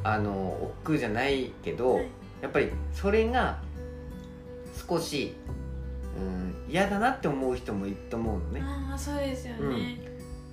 [0.03, 2.07] あの億劫じゃないけど、はい。
[2.41, 3.59] やっぱりそれが
[4.87, 5.35] 少し、
[6.19, 8.61] うん、嫌だなって思う人もいると思うのね。
[8.63, 9.99] ああそうですよね、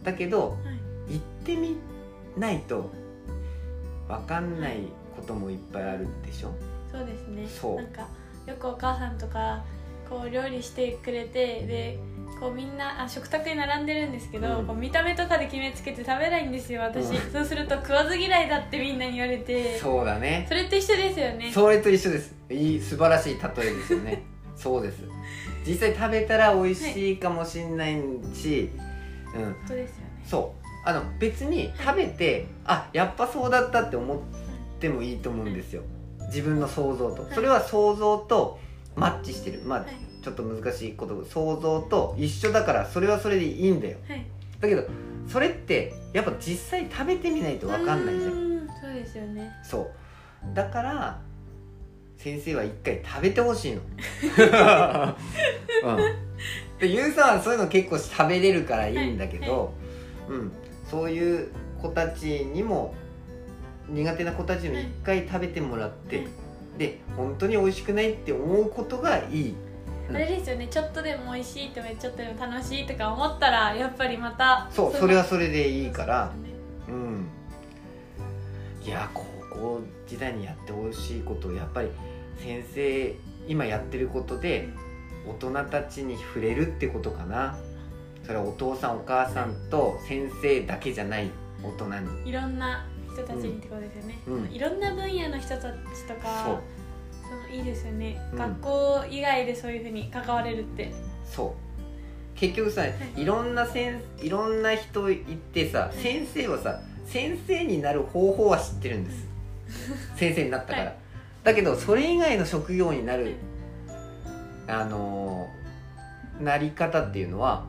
[0.03, 0.57] だけどは
[1.09, 1.15] い。
[1.15, 1.77] 行ってみ
[2.37, 2.91] ないと
[4.09, 4.81] 分かんない
[5.17, 6.53] こともいっぱいあるでしょ？
[6.91, 7.47] そうですね。
[7.49, 7.77] そう。
[7.77, 8.09] なんか
[8.47, 9.65] よくお母さんとか
[10.09, 11.99] こう料理してくれてで
[12.39, 14.67] こうみんなあ食卓に並んでるんですけど、うん。
[14.67, 17.33] こう見た目とかで決めつけて食べないんですよ私、うん。
[17.33, 19.79] そうすると食わず嫌いだってみんなに言われて。
[19.79, 20.47] そうだね。
[20.49, 21.51] それと一緒ですよね。
[21.53, 22.35] それと一緒です。
[22.51, 24.23] いい素晴らしい例えですよね。
[24.55, 25.01] そうです
[25.67, 27.95] 実際食べたら美味しいかもしんない
[28.35, 28.71] し、
[29.35, 29.45] うん。
[29.45, 30.23] 本当ですよね。
[30.25, 30.67] そう。
[30.89, 34.19] あの別に食べてあやっぱそうだったって思っ
[34.79, 35.83] てもいいと思うんですよ。
[36.29, 37.23] 自分の想像と。
[37.23, 37.35] はい。
[37.35, 38.59] それは想像と
[38.95, 39.63] マッチしてる。
[39.65, 39.89] まあはい。
[40.23, 41.25] ちょっと難しいこと。
[41.25, 43.99] 想像と一緒だからそれはそれでいいんだよ。
[44.09, 44.25] はい。
[44.61, 44.85] だけど
[45.29, 49.53] それってやっぱ実際食べてみないと分かんないじゃんそうですよね。
[49.65, 50.55] そう。
[50.55, 51.21] だから
[52.19, 53.81] 先生は一回食べてほしいの。
[55.85, 55.97] うん。
[56.79, 59.73] でゆうさんはそういうの結構食べれるからいいんだけど、
[60.29, 60.53] うん、
[60.91, 61.49] そういう
[61.81, 62.95] 子たちにも
[63.89, 66.27] 苦手な子たちにも一回食べてもらって、はい。
[66.79, 69.55] で本当に美味しくないって思うことがいい。
[70.09, 70.17] うん。
[70.17, 70.67] あれですよね。
[70.69, 76.33] ちょっとでも美味しいとかちょっとでも楽しいとか思ったらやっぱりまたそうそれはそれでいいから。
[76.87, 77.29] そうん。
[78.85, 81.89] いや高校時代にやってほしいことをやっぱり
[82.39, 83.15] 先生
[83.49, 84.69] 今やってることで
[85.27, 87.57] 大人たちに触れるってことかな。
[88.25, 91.31] それはお父さんお母さんと先生だけじゃない
[91.63, 92.31] 大人に。
[92.31, 94.53] いろんな人たちにってことですよね、うん。
[94.53, 95.69] いろんな分野の人たち
[96.07, 96.61] とか
[97.23, 98.39] そのいいですよね、うん。
[98.39, 100.93] 学校以外でそういうふうに関われるって。
[101.25, 101.55] そ
[102.35, 102.39] う。
[102.39, 102.95] 結局さ、い。
[103.17, 105.19] いろんなせんいろんな人い
[105.55, 109.25] てさい先生はさ先生になる方法は知ってるんです
[110.17, 110.97] 先生になったから、はい。
[111.45, 113.35] だけどそれ以外の職業になる
[114.67, 115.67] あのー
[116.41, 117.65] なり方っていうのは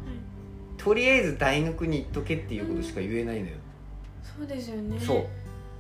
[0.78, 3.56] とりあえず大学に行っとけっていうことしか言えないのよ、
[4.38, 5.00] そうですよね。
[5.00, 5.26] そう。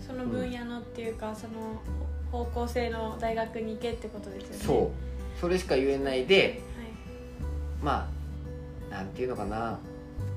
[0.06, 1.82] その分野のっていうか、その
[2.32, 4.58] 方向性の大学に行けってことですよね。
[4.66, 4.92] そ
[5.38, 5.40] う。
[5.40, 6.62] それしか言えないで
[7.84, 8.10] ま
[8.90, 9.80] あなんていうのかな。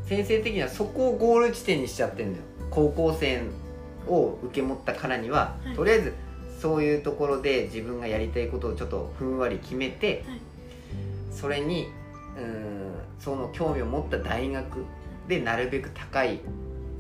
[0.07, 2.45] 先生的にはそこをゴール地点にしちゃってんだよ。
[2.71, 3.43] 高校生
[4.07, 5.77] を受け持ったからには、はい。
[5.77, 6.15] とりあえず
[6.61, 10.41] そういうところで自分がやりたいことをちょっとふんわり決めて、はい。
[11.33, 11.89] それに
[12.37, 14.85] うんその興味を持った大学
[15.29, 16.41] でなるべく高い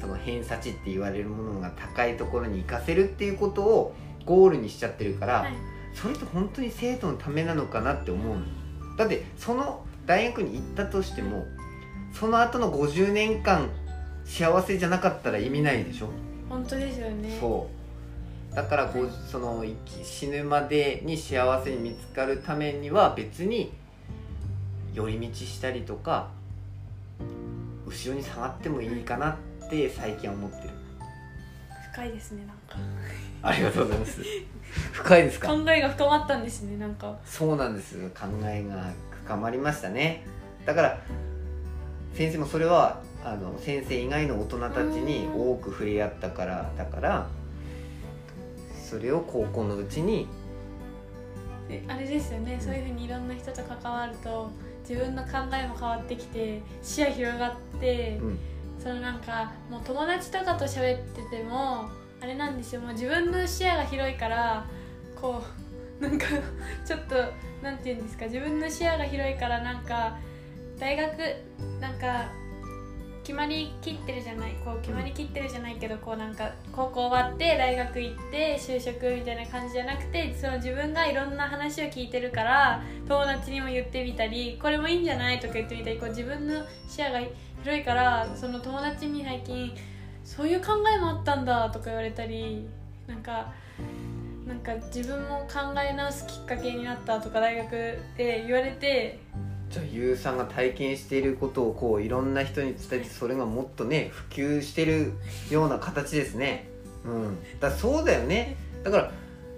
[0.01, 5.53] その偏差値って言われるものが高いところに行かせるっていうことをゴールにしちゃってるから、はい。
[5.95, 8.45] それって本当に生徒のためなのかなって思うの
[8.97, 11.45] だってその大学に行ったとしても
[12.13, 13.71] その後の50年間
[14.25, 16.11] 幸せじゃなかったら意味ないでしょ、
[16.51, 17.39] 本当ですよね。
[17.41, 17.67] そ
[18.53, 18.55] う。
[18.55, 19.65] だからごその
[20.03, 23.73] 死ぬまでに幸せに見つかるためには別に
[24.93, 26.29] 寄り道したりとか
[27.87, 29.31] 後ろに下がってもいいかな
[29.65, 30.71] って最近は思ってる。
[31.93, 32.77] 深いですねなんか。
[33.43, 34.21] ありがとうございます。
[34.93, 35.49] 深いですか？
[35.49, 37.17] 考えが深まったんですねなんか。
[37.25, 37.97] そうなんです。
[38.11, 38.93] 考えが
[39.25, 40.27] 深まりましたね。
[40.67, 40.99] だから
[42.15, 47.29] 先生もそれはあの先生以外の大人たちに多く触れ合ったからだから
[48.83, 50.27] それを高校のうちに
[51.69, 52.59] であれですよね。
[52.61, 54.51] そういうふうにいろんな人と関わると
[54.89, 58.39] 自分の考えも変わってきて視野広がって、うん。
[58.83, 62.81] そのなんかもう友達とかと喋っててもあれなんですよ。
[62.81, 64.67] もう自分の視野が広いから
[65.21, 65.43] こ
[66.01, 66.27] う なんか
[66.85, 67.15] ちょっと
[67.63, 68.25] なんて言うんですか。
[68.25, 70.17] 自分の視野が広いからなんか
[70.79, 71.13] 大学
[71.79, 72.33] なんか
[73.23, 87.21] 決まりきってるじゃないこう決まりきってるじゃないけどこうなんか高校終わって大学行って就職みたいな感じじゃなくてその自分がいろんな話を聞いてるから友達にも言ってみたりこれもいいんじゃないとか言ってみたりこう自分の視野が
[87.63, 89.73] 広いからその友達に最近
[90.25, 92.67] そういう考えもあったんだとか言われたり
[93.07, 93.53] なんか
[94.47, 97.71] なんか自分も考え直すきっかけになったとか大学
[98.17, 99.21] で言われて
[99.71, 105.13] じゃあゆうさんが体験していることをこういろんな人に伝えてそれがもっとね普及してる
[105.51, 106.69] ような形ですね。
[107.05, 107.39] うん。
[107.61, 108.57] だそうだよね。
[108.83, 109.13] だから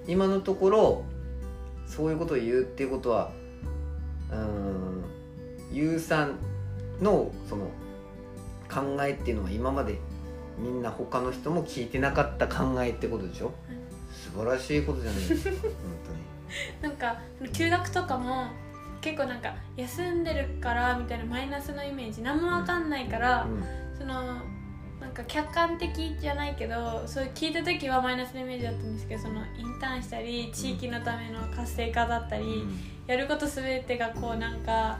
[0.07, 1.05] 今のところ
[1.87, 3.31] そういうことを言うっていうことは
[4.31, 5.05] うん
[5.72, 6.37] ゆうさん
[7.01, 7.66] のその
[8.70, 9.98] 考えっていうのは今まで
[10.59, 13.53] みんな他の人も聞いてなかった考えってことでしょ？
[14.35, 15.57] 素晴らしいことじゃないですか
[16.83, 17.18] 本 なんか
[17.53, 18.46] 休学とかも
[19.03, 23.62] 結構なんか休んでるからみたいなマイナスのイメージ何も分かんないから、当に、
[23.99, 24.41] その
[25.01, 32.81] なんか客観的じゃないけどそう聞いた時はマイナスのイメージだったんですけどそのインターンしたり地域のための活性化だったり、うん。
[33.07, 34.99] やること全てがこうなんか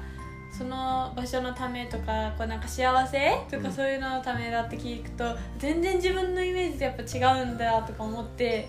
[0.59, 5.25] その場所のためとかこうなんか幸せとかうんそういうののためだって聞くと
[5.59, 8.69] 全然自分のイメージとやっぱ違うんだとか思って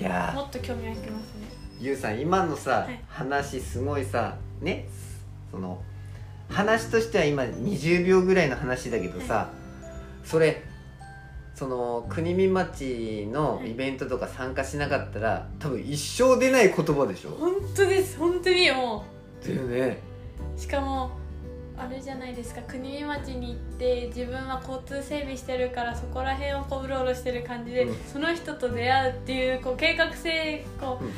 [0.00, 0.34] いやー。
[0.34, 1.52] もっと興味が引きますね。
[1.78, 3.00] ゆうさん今のさ、はい。
[3.06, 4.88] 話すごいさね
[5.50, 5.82] その
[6.48, 9.50] 話としては今20秒ぐらいの話だけどさ、
[10.24, 10.62] それ
[11.54, 17.30] その国見町のイベントとか参加しなかったら多分一生出ない言葉でしょ。
[17.30, 18.18] 本当です。
[18.18, 19.04] 本当にも
[19.46, 19.98] だよね。
[20.56, 21.10] うしかも
[21.76, 22.60] あれじゃないですか。
[22.62, 27.96] 国見町に行って自分は交通整備してるからそこら辺をこううろうろしてる感じで、うん。
[28.12, 31.12] その人と出会うっていうこう計画性こう、うん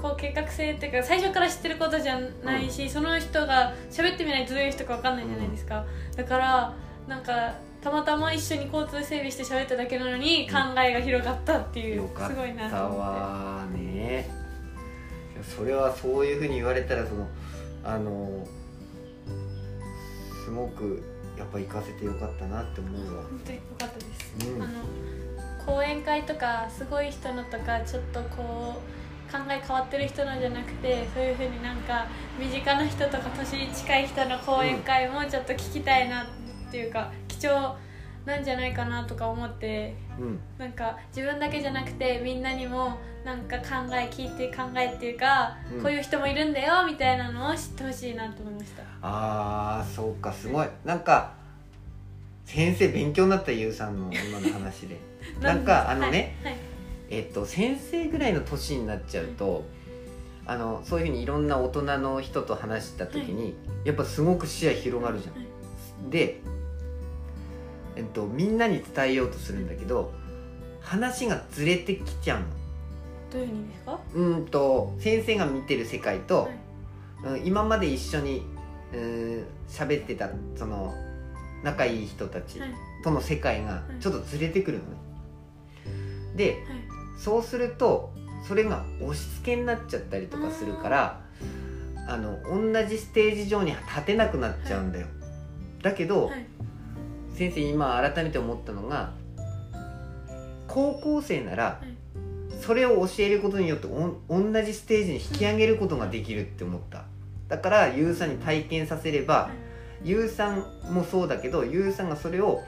[0.00, 5.84] こう計画性っていうか最初から知ってることじゃないし、その人が喋ってみないとどういう人か分かんないじゃないですか、
[6.16, 6.74] だから
[7.06, 13.00] なんかたまたま一緒に交通整備して喋っただけなのに考えが広がったっていう、よかっすごいなたと思って。
[13.00, 14.30] わーね。
[15.56, 17.26] それはそういうふうに言われたらその
[17.82, 18.46] あの
[20.44, 21.02] すごく
[21.38, 23.22] やっぱ行かせてよかったなって思うわ。
[23.22, 24.62] 本当に良かったです、うん。
[24.62, 24.72] あの
[25.64, 28.99] 講演会とかすごい人のとかちょっとこう
[29.30, 32.06] 考え変わってる人のじゃなくてそういうふうになんか
[32.38, 36.26] 身近な人とか年近い人の講演会もちょっと聞きたいなっ
[36.70, 37.74] ていうか、貴重
[38.24, 40.40] なんじゃないかなとか思ってうん。
[40.58, 45.82] なんか自分だけじゃなくてみんなにもなんか考え聞いて考えっていうか、うん。
[45.82, 48.82] こういう人もいるんだよみたいなのを知ってほしいなと思いました。
[49.02, 50.68] あーそうかすごい。
[50.84, 51.32] なんか
[52.44, 54.98] 先生勉強になったゆうさんの今の話で。
[55.40, 56.69] なんかあのね、はいはい
[57.10, 59.64] えっと先生ぐらいの年になっちゃうと
[60.46, 66.10] あのそういうふうにいろんな大人の人と話した時に、やっぱすごく視野広がるじゃん、はい。
[66.10, 66.40] で、
[67.94, 70.12] えっと、みんなに伝えようとするんだけど
[70.80, 72.46] 話がずれてきちゃうの。
[73.32, 77.38] どういう意味ですか、うんと先生が見てる世界と、はい。
[77.38, 78.42] うん今まで一緒に
[78.92, 80.92] うん喋ってたその
[81.62, 82.70] 仲いい人たちはい。
[83.04, 84.00] との世界がい。
[84.02, 84.96] ちょっとずれてくるのね。
[86.34, 86.79] ではい
[87.20, 88.12] そうすると
[88.48, 91.20] それが押し付けになっちゃったりとかするから
[92.08, 95.06] あの同じステージ上に立てなくなっちゃうんだよ。
[95.82, 96.46] だけど、はい。
[97.34, 99.12] 先生今改めて思ったのが
[100.66, 101.86] 高校生ならい。
[102.60, 107.04] それを教えることによって同じステージに引き上げることができるって思った。
[107.48, 109.50] だからゆうさんに体験させれば
[110.02, 112.62] ゆうさんもそうだけどゆうさんがそれを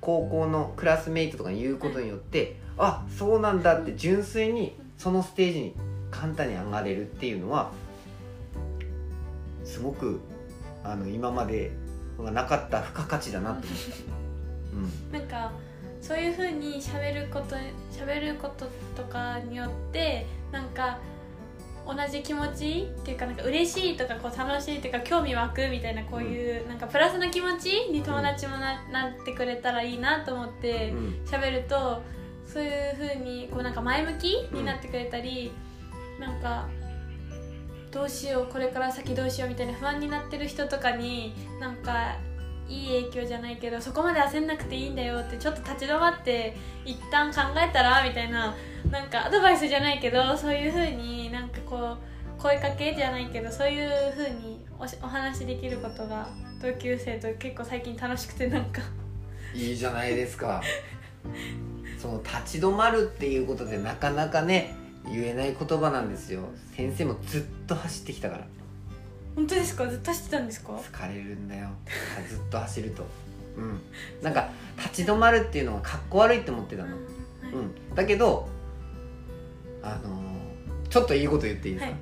[0.00, 5.74] 高校のクラスメイトとかに言うことによってあそうなんだって純粋にそのステージに
[6.10, 7.70] 簡単に上がれるっていうのは
[9.64, 10.20] すごく
[10.82, 11.72] あの今まで
[12.18, 15.18] がなかった付加価値だなと思った。
[15.18, 15.52] なんか
[16.00, 17.56] そういうふうに喋ること
[17.92, 20.98] 喋ることとかによってなんか
[21.86, 31.04] 同じ気持ちっていうかなんか嬉しいとかこう楽しいっていうか興味湧くみたいなこういう、なんかプラスの気持ちに友達もな,、なってくれたらいいなと思ってうんうん。
[31.24, 32.02] 喋ると
[32.52, 35.52] そういうふうにこうなんか前向きになってくれたり、
[36.18, 36.68] なんか
[37.90, 42.16] どうしようこれから先どうしようみたいな不安になってる人とかになんか
[42.68, 48.54] いい影響じゃないけどそこまで焦んなくていいんだよってちょっと立ち止まって一旦考えたらみたいな
[48.90, 56.28] なんかアドバイスじゃないけどそういうふうになんかこう声かけじゃないけどそういうふうにおしお話できることが
[56.62, 58.82] 同級生と結構最近楽しくてなんか
[59.52, 60.62] いいじゃないですか。
[62.00, 64.74] その立ち止まるっていうことでなかなかね
[65.04, 66.42] 言えない言葉なんですよ。
[66.76, 68.46] 先生もずっと走ってきたから。
[69.36, 69.86] 本当ですか？
[69.86, 70.72] ずっと走ってたんですか？
[70.72, 71.68] 疲れるんだよ。
[72.28, 73.04] ずっと走ると。
[73.56, 73.80] うん。
[74.22, 76.92] なんか立ち止まるっていうのがかっこ悪いって思ってたの、うん。
[76.94, 77.54] はい。
[77.54, 78.48] うん、だけど
[79.82, 82.00] あのーちょっといいこと言っていいですか、はい。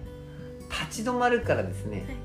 [0.88, 2.16] 立ち止まるからですね、はい。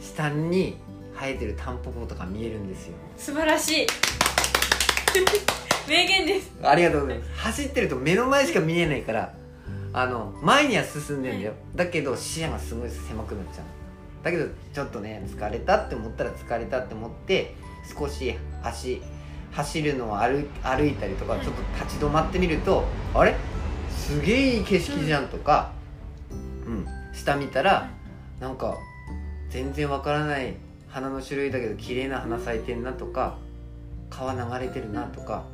[0.00, 0.76] 下に
[1.14, 2.94] 生えてるタンポポとか見えるんですよ。
[3.16, 3.86] 素晴らしい
[5.88, 6.52] 名言です。
[6.62, 7.30] ありがとうございます。
[7.34, 9.34] 走ってると目の前しか見えないから
[9.92, 13.64] あの前には進んでんだよ、だけど視野がすごい狭くなっちゃう
[14.24, 17.54] だけどちょっとね疲れたって思ったら疲れたって思って
[17.98, 19.02] 少し足
[19.50, 21.44] 走るのを歩歩いたりとかはい。
[21.44, 23.34] ちょっと立ち止まってみると、あれ？
[23.90, 25.72] すげえいい景色じゃんとか、
[26.66, 27.90] うん、下見たら
[28.40, 28.78] なんか
[29.50, 30.56] 全然わからない
[30.88, 33.36] 花の種類だけど綺麗な花咲いてんなとか
[34.10, 35.44] 川流れてるなとか、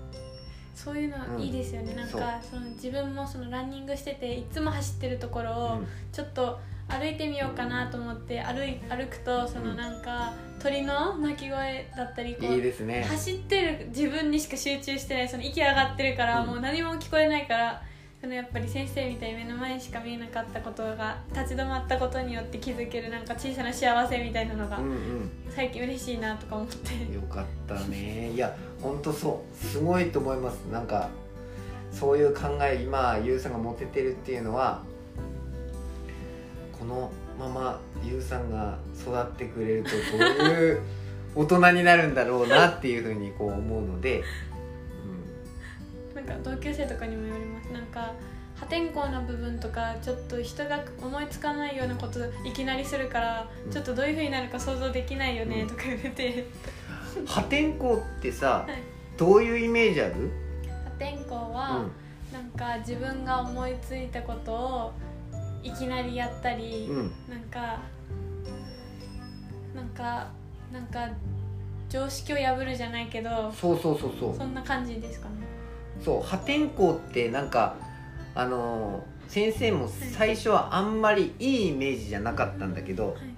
[0.84, 2.20] そういううんのいいですよね、なんそう。
[2.20, 5.86] かその自分もそのランニングしてていつも走ってるところをうん。
[6.12, 6.58] ちょっと
[6.88, 13.04] 歩いてみようかなと思って歩い歩くとそのなんか鳥の鳴き声だったりこういいですね。
[13.04, 16.46] 走ってる自分にしか集中してないその息上がってるから、うん。
[16.46, 17.82] もう何も聞こえないから
[18.20, 25.30] そのやっぱり先生みたいに目の前にしか見えなかったことが立ち止まったことによって気づけるなんか小さな幸せみたいなのがうんうん。
[25.50, 27.14] 最近嬉しいなとか思って。
[27.14, 28.30] よかったね。
[28.32, 29.66] いや本当そう。
[29.66, 30.56] すごいと思います。
[30.72, 31.08] なんか
[31.90, 34.82] そういう考え今ゆうさんが持ててるっていうのは
[36.78, 40.82] このままゆうさんが育ってくれるとどういう
[41.34, 44.22] 大人になるんだろうなっていうふうにこう思うので、
[46.14, 47.72] なんか同級生とかにも言われます。
[47.72, 48.12] なんか
[48.56, 53.72] 破天荒な部分とかちょっと人が思いつかないようなこといきなりするから、うん。
[53.72, 55.68] ちょっとどういうふうになるか想像できないよねうん。
[55.68, 56.44] とか言われて、うん、
[57.26, 58.82] 破天荒ってさ、はい。
[59.16, 60.30] どういうイメージある、
[60.84, 61.90] 破天荒うは、ん。
[62.32, 64.92] なんか自分が思いついたことを
[65.62, 67.80] いきなりやったり、うん、なんか
[69.74, 70.28] なんか
[70.72, 71.08] なんか
[71.88, 74.36] 常識を破るじゃないけどそうそうそうそう。
[74.36, 75.34] そんな感じですかね。
[76.04, 77.76] そう破天荒ってなんか
[78.34, 83.37] あのー先生も最初はあんまりいいイメージじゃなかったんだけどはい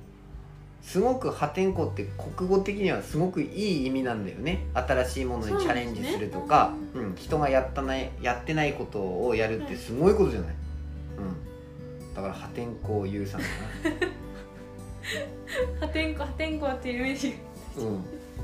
[0.91, 2.05] すごく破天荒って
[2.37, 4.67] 国語的にはすごくいい意味なんだよね。
[4.75, 6.75] 新しいものにチャレンジするとか。
[6.95, 10.55] う、ん、人がやったないやってないことをやるってすごいことじゃない、
[12.09, 13.47] うん、だから破天荒ゆうさんか
[15.79, 17.35] 破天荒破天荒っていうイメージ
[17.77, 17.91] な、う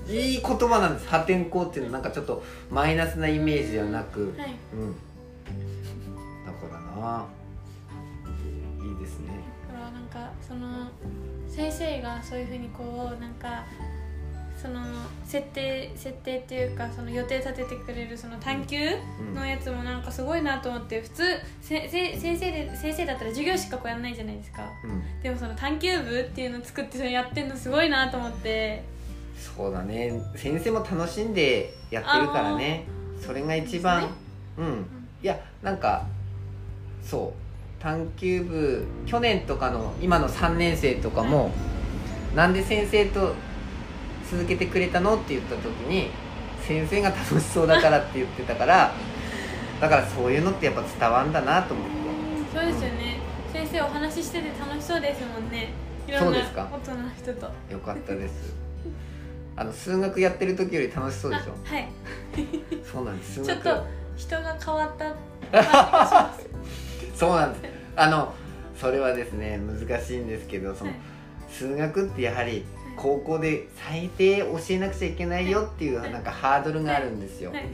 [0.09, 1.09] ん、いい言葉なんです。
[1.09, 4.55] 破天荒っていうのはなんかちょっとマイナスなイメージではなく、はい。
[4.73, 4.95] うん、
[6.47, 7.27] だからな。
[8.85, 9.33] いいですね。
[9.67, 10.87] だからなんかその
[11.57, 13.65] 先生がそういうふうにこうなんか
[14.61, 14.81] その
[15.25, 21.23] 設定設定っていうかその予定立ててくれるその探究うんのやつもなんかすごいなと思って普通
[21.63, 24.69] せせ先生で先生だったら授業しかこうやんないじゃないですか。
[24.85, 25.23] うん。
[25.23, 28.85] でもその探究部っていうのを作ってそれやってんのすごいなと思って。
[29.39, 30.13] そうだね。
[30.35, 32.87] 先生も楽しんでやってるからね。
[33.21, 34.09] それが一番、ね。
[34.59, 34.87] うん。
[35.23, 36.07] いやなんか
[37.03, 37.46] そう
[37.81, 41.51] 探究部去年とかの今の3年生とかも、
[42.35, 43.35] なんで先生と
[44.31, 46.11] 続けてくれたのって言った時に
[46.63, 48.93] 先生が楽しそうだからって言ってたから
[49.81, 51.97] だからそういうのってやっぱ伝わんだなと思って。
[52.59, 53.19] そうですよね、
[53.53, 55.69] 先生お話ししてて楽しそうですもんね。
[56.09, 56.69] いろんなそうですか。
[56.73, 57.47] 大人の人と。
[57.71, 58.55] よかったです。
[59.57, 61.53] あの数学やってる時より楽しそうでしょ？
[61.71, 61.89] あはい。
[62.91, 63.43] そうなんです。
[63.43, 65.15] ちょっと人が変わった感
[65.53, 66.47] じがします
[67.17, 67.73] そうなんです。
[67.97, 68.35] あの
[68.79, 71.01] それはですね難しいんですけどその、はい。
[71.49, 72.65] 数学ってやはり
[72.97, 76.13] 高校で最低教えなくちゃいけないよっていうはい。
[76.13, 77.65] なんかハードルがあるんですよ、はい。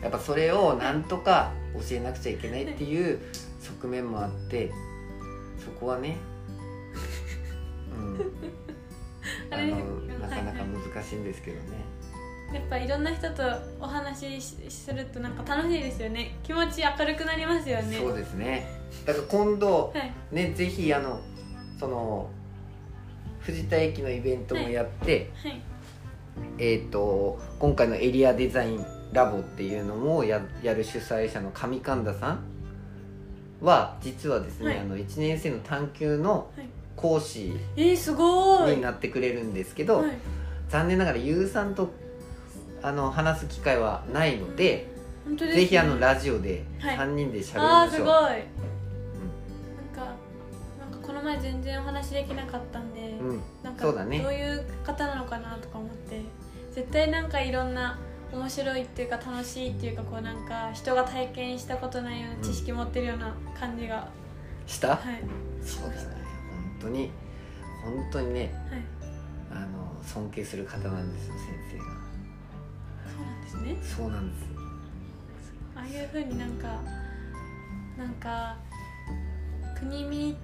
[0.00, 3.18] やっぱそれをなんとか教えなくちゃいけないっていう
[3.60, 4.70] 側面もあって
[5.64, 6.16] そこはね、
[7.90, 8.20] うん、
[9.50, 11.84] あのはいなかなか難しいんですけどね、
[12.52, 13.42] やっぱいろんな人と
[13.80, 16.36] お話しするとなんか楽しいですよね。
[16.42, 17.98] 気持ち明るくなりますよね。
[17.98, 18.66] そうですね。
[19.04, 20.12] だから今度はい。
[20.30, 21.20] ねぜひあの
[21.78, 22.30] その
[23.40, 25.60] 藤田駅のイベントもやって、はい。
[26.58, 32.40] えー、と今回のエリアデザインラボっていうのもややる主催者の上神田さん
[33.60, 34.78] は実はですね、はい。
[34.78, 36.66] あの1年生の探究のはい。
[36.96, 40.12] 講師になってくれるんですけど、はい。
[40.70, 41.90] 残念ながらゆうさんと
[42.82, 44.86] あの話す機会はないので、
[45.24, 45.62] 本当ですね。
[45.62, 46.96] ぜひあのラジオではい。
[46.96, 48.12] 3人でしゃべありましょう、ーすごい。
[48.12, 50.14] なんか
[50.78, 53.42] なんかこの前全然お話できなかったんで、うん。
[53.62, 54.20] なんかそうだね。
[54.20, 56.22] どういう方なのかなとか思って。
[56.72, 57.98] 絶対なんかいろんな
[58.32, 64.08] 面白いっていうか楽しいっていうかこうなんか人が体験したことないような知識持ってるような感じが、
[64.66, 64.98] した、はい。
[65.64, 66.16] そうですね。
[66.80, 67.10] 本当に
[67.82, 68.52] 本当にね。
[68.70, 68.96] はい。
[69.50, 71.84] あの尊敬する方なんですよ先生が
[73.62, 73.76] ね。
[73.82, 74.46] そうなんです。
[75.74, 76.80] ああいうふうになんか
[77.98, 78.56] なんか
[79.78, 80.36] 国見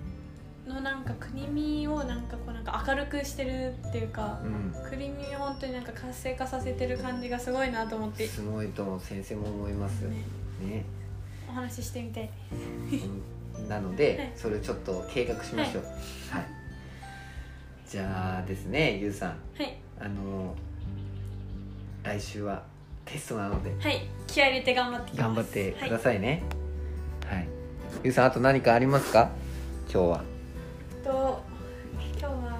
[0.67, 4.73] のなんか国見をなんかこうなんか明るくしてるっていうかうん。
[4.89, 10.17] 国見を本当になんか活性化させてる感じがすごいなと思って、すごいと思う先生も思いますね。
[10.63, 10.85] ね。
[11.49, 12.31] お話ししてみたい。
[12.53, 13.69] うん。
[13.69, 14.33] なので、はい。
[14.37, 15.85] それをちょっと計画しましょう。
[15.85, 16.47] はい、
[17.89, 19.31] じゃあですねゆうさん。
[19.31, 19.77] はい。
[20.01, 20.55] あの
[22.03, 22.65] 来週は
[23.05, 23.75] テストなので。
[23.79, 24.07] はい。
[24.27, 26.43] 気合い入れて頑張って頑張ってくだはい、さいね。
[27.27, 27.49] はい、
[28.03, 29.31] ゆうさんあと何かありますか？
[29.93, 30.25] 今日は。
[31.05, 31.43] と
[32.19, 32.59] 今日は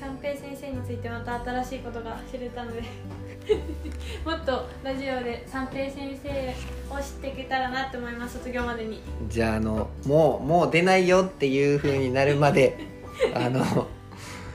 [0.00, 2.82] 三平先生についてまた新しいことが知れたので
[4.24, 6.28] もっとラジオで三平先生
[6.94, 8.38] を知っていけたらなって思います。
[8.38, 9.02] 卒業までに。
[9.28, 12.76] じゃああのもうもう出ないよっていう風になるまで
[13.34, 13.86] あの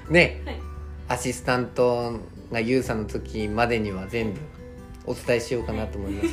[0.10, 0.56] ねはい。
[1.08, 2.20] アシスタント
[2.52, 4.40] がゆうさんの時までには全部
[5.06, 6.30] お伝えしようかなと思います、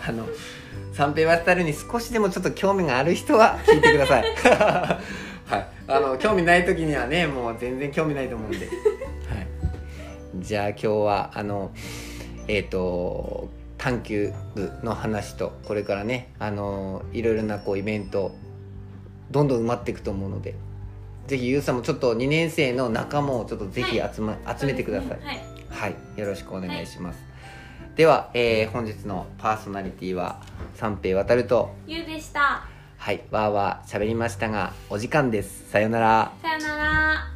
[0.08, 0.26] あの
[0.92, 4.24] 三平ワスタルに少しでもちょっと興味がある人は聞いてください。
[5.46, 5.66] はい。
[5.86, 9.46] あの興味ない時にはねもう全然興味ないと思うんで、 はい、
[10.38, 11.72] じゃあ今日はあの
[12.48, 18.34] えっ、と探究部の話とこれからねあのいろいろなこうイベント
[19.30, 20.54] どんどん埋まっていくと思うので
[21.26, 25.40] ぜひゆうさんもちょっと2年生の仲間をちょっとぜひ集,、ま集めてください、はい。
[25.70, 27.18] はい、よろしくお願いします。
[27.96, 30.40] では、えー本日のパーソナリティは
[30.74, 32.64] 三平渡ると、ゆうでした。
[32.98, 35.70] はい、わーわー喋りましたが、お時間です。
[35.70, 36.32] さようなら。
[36.42, 37.33] さよなら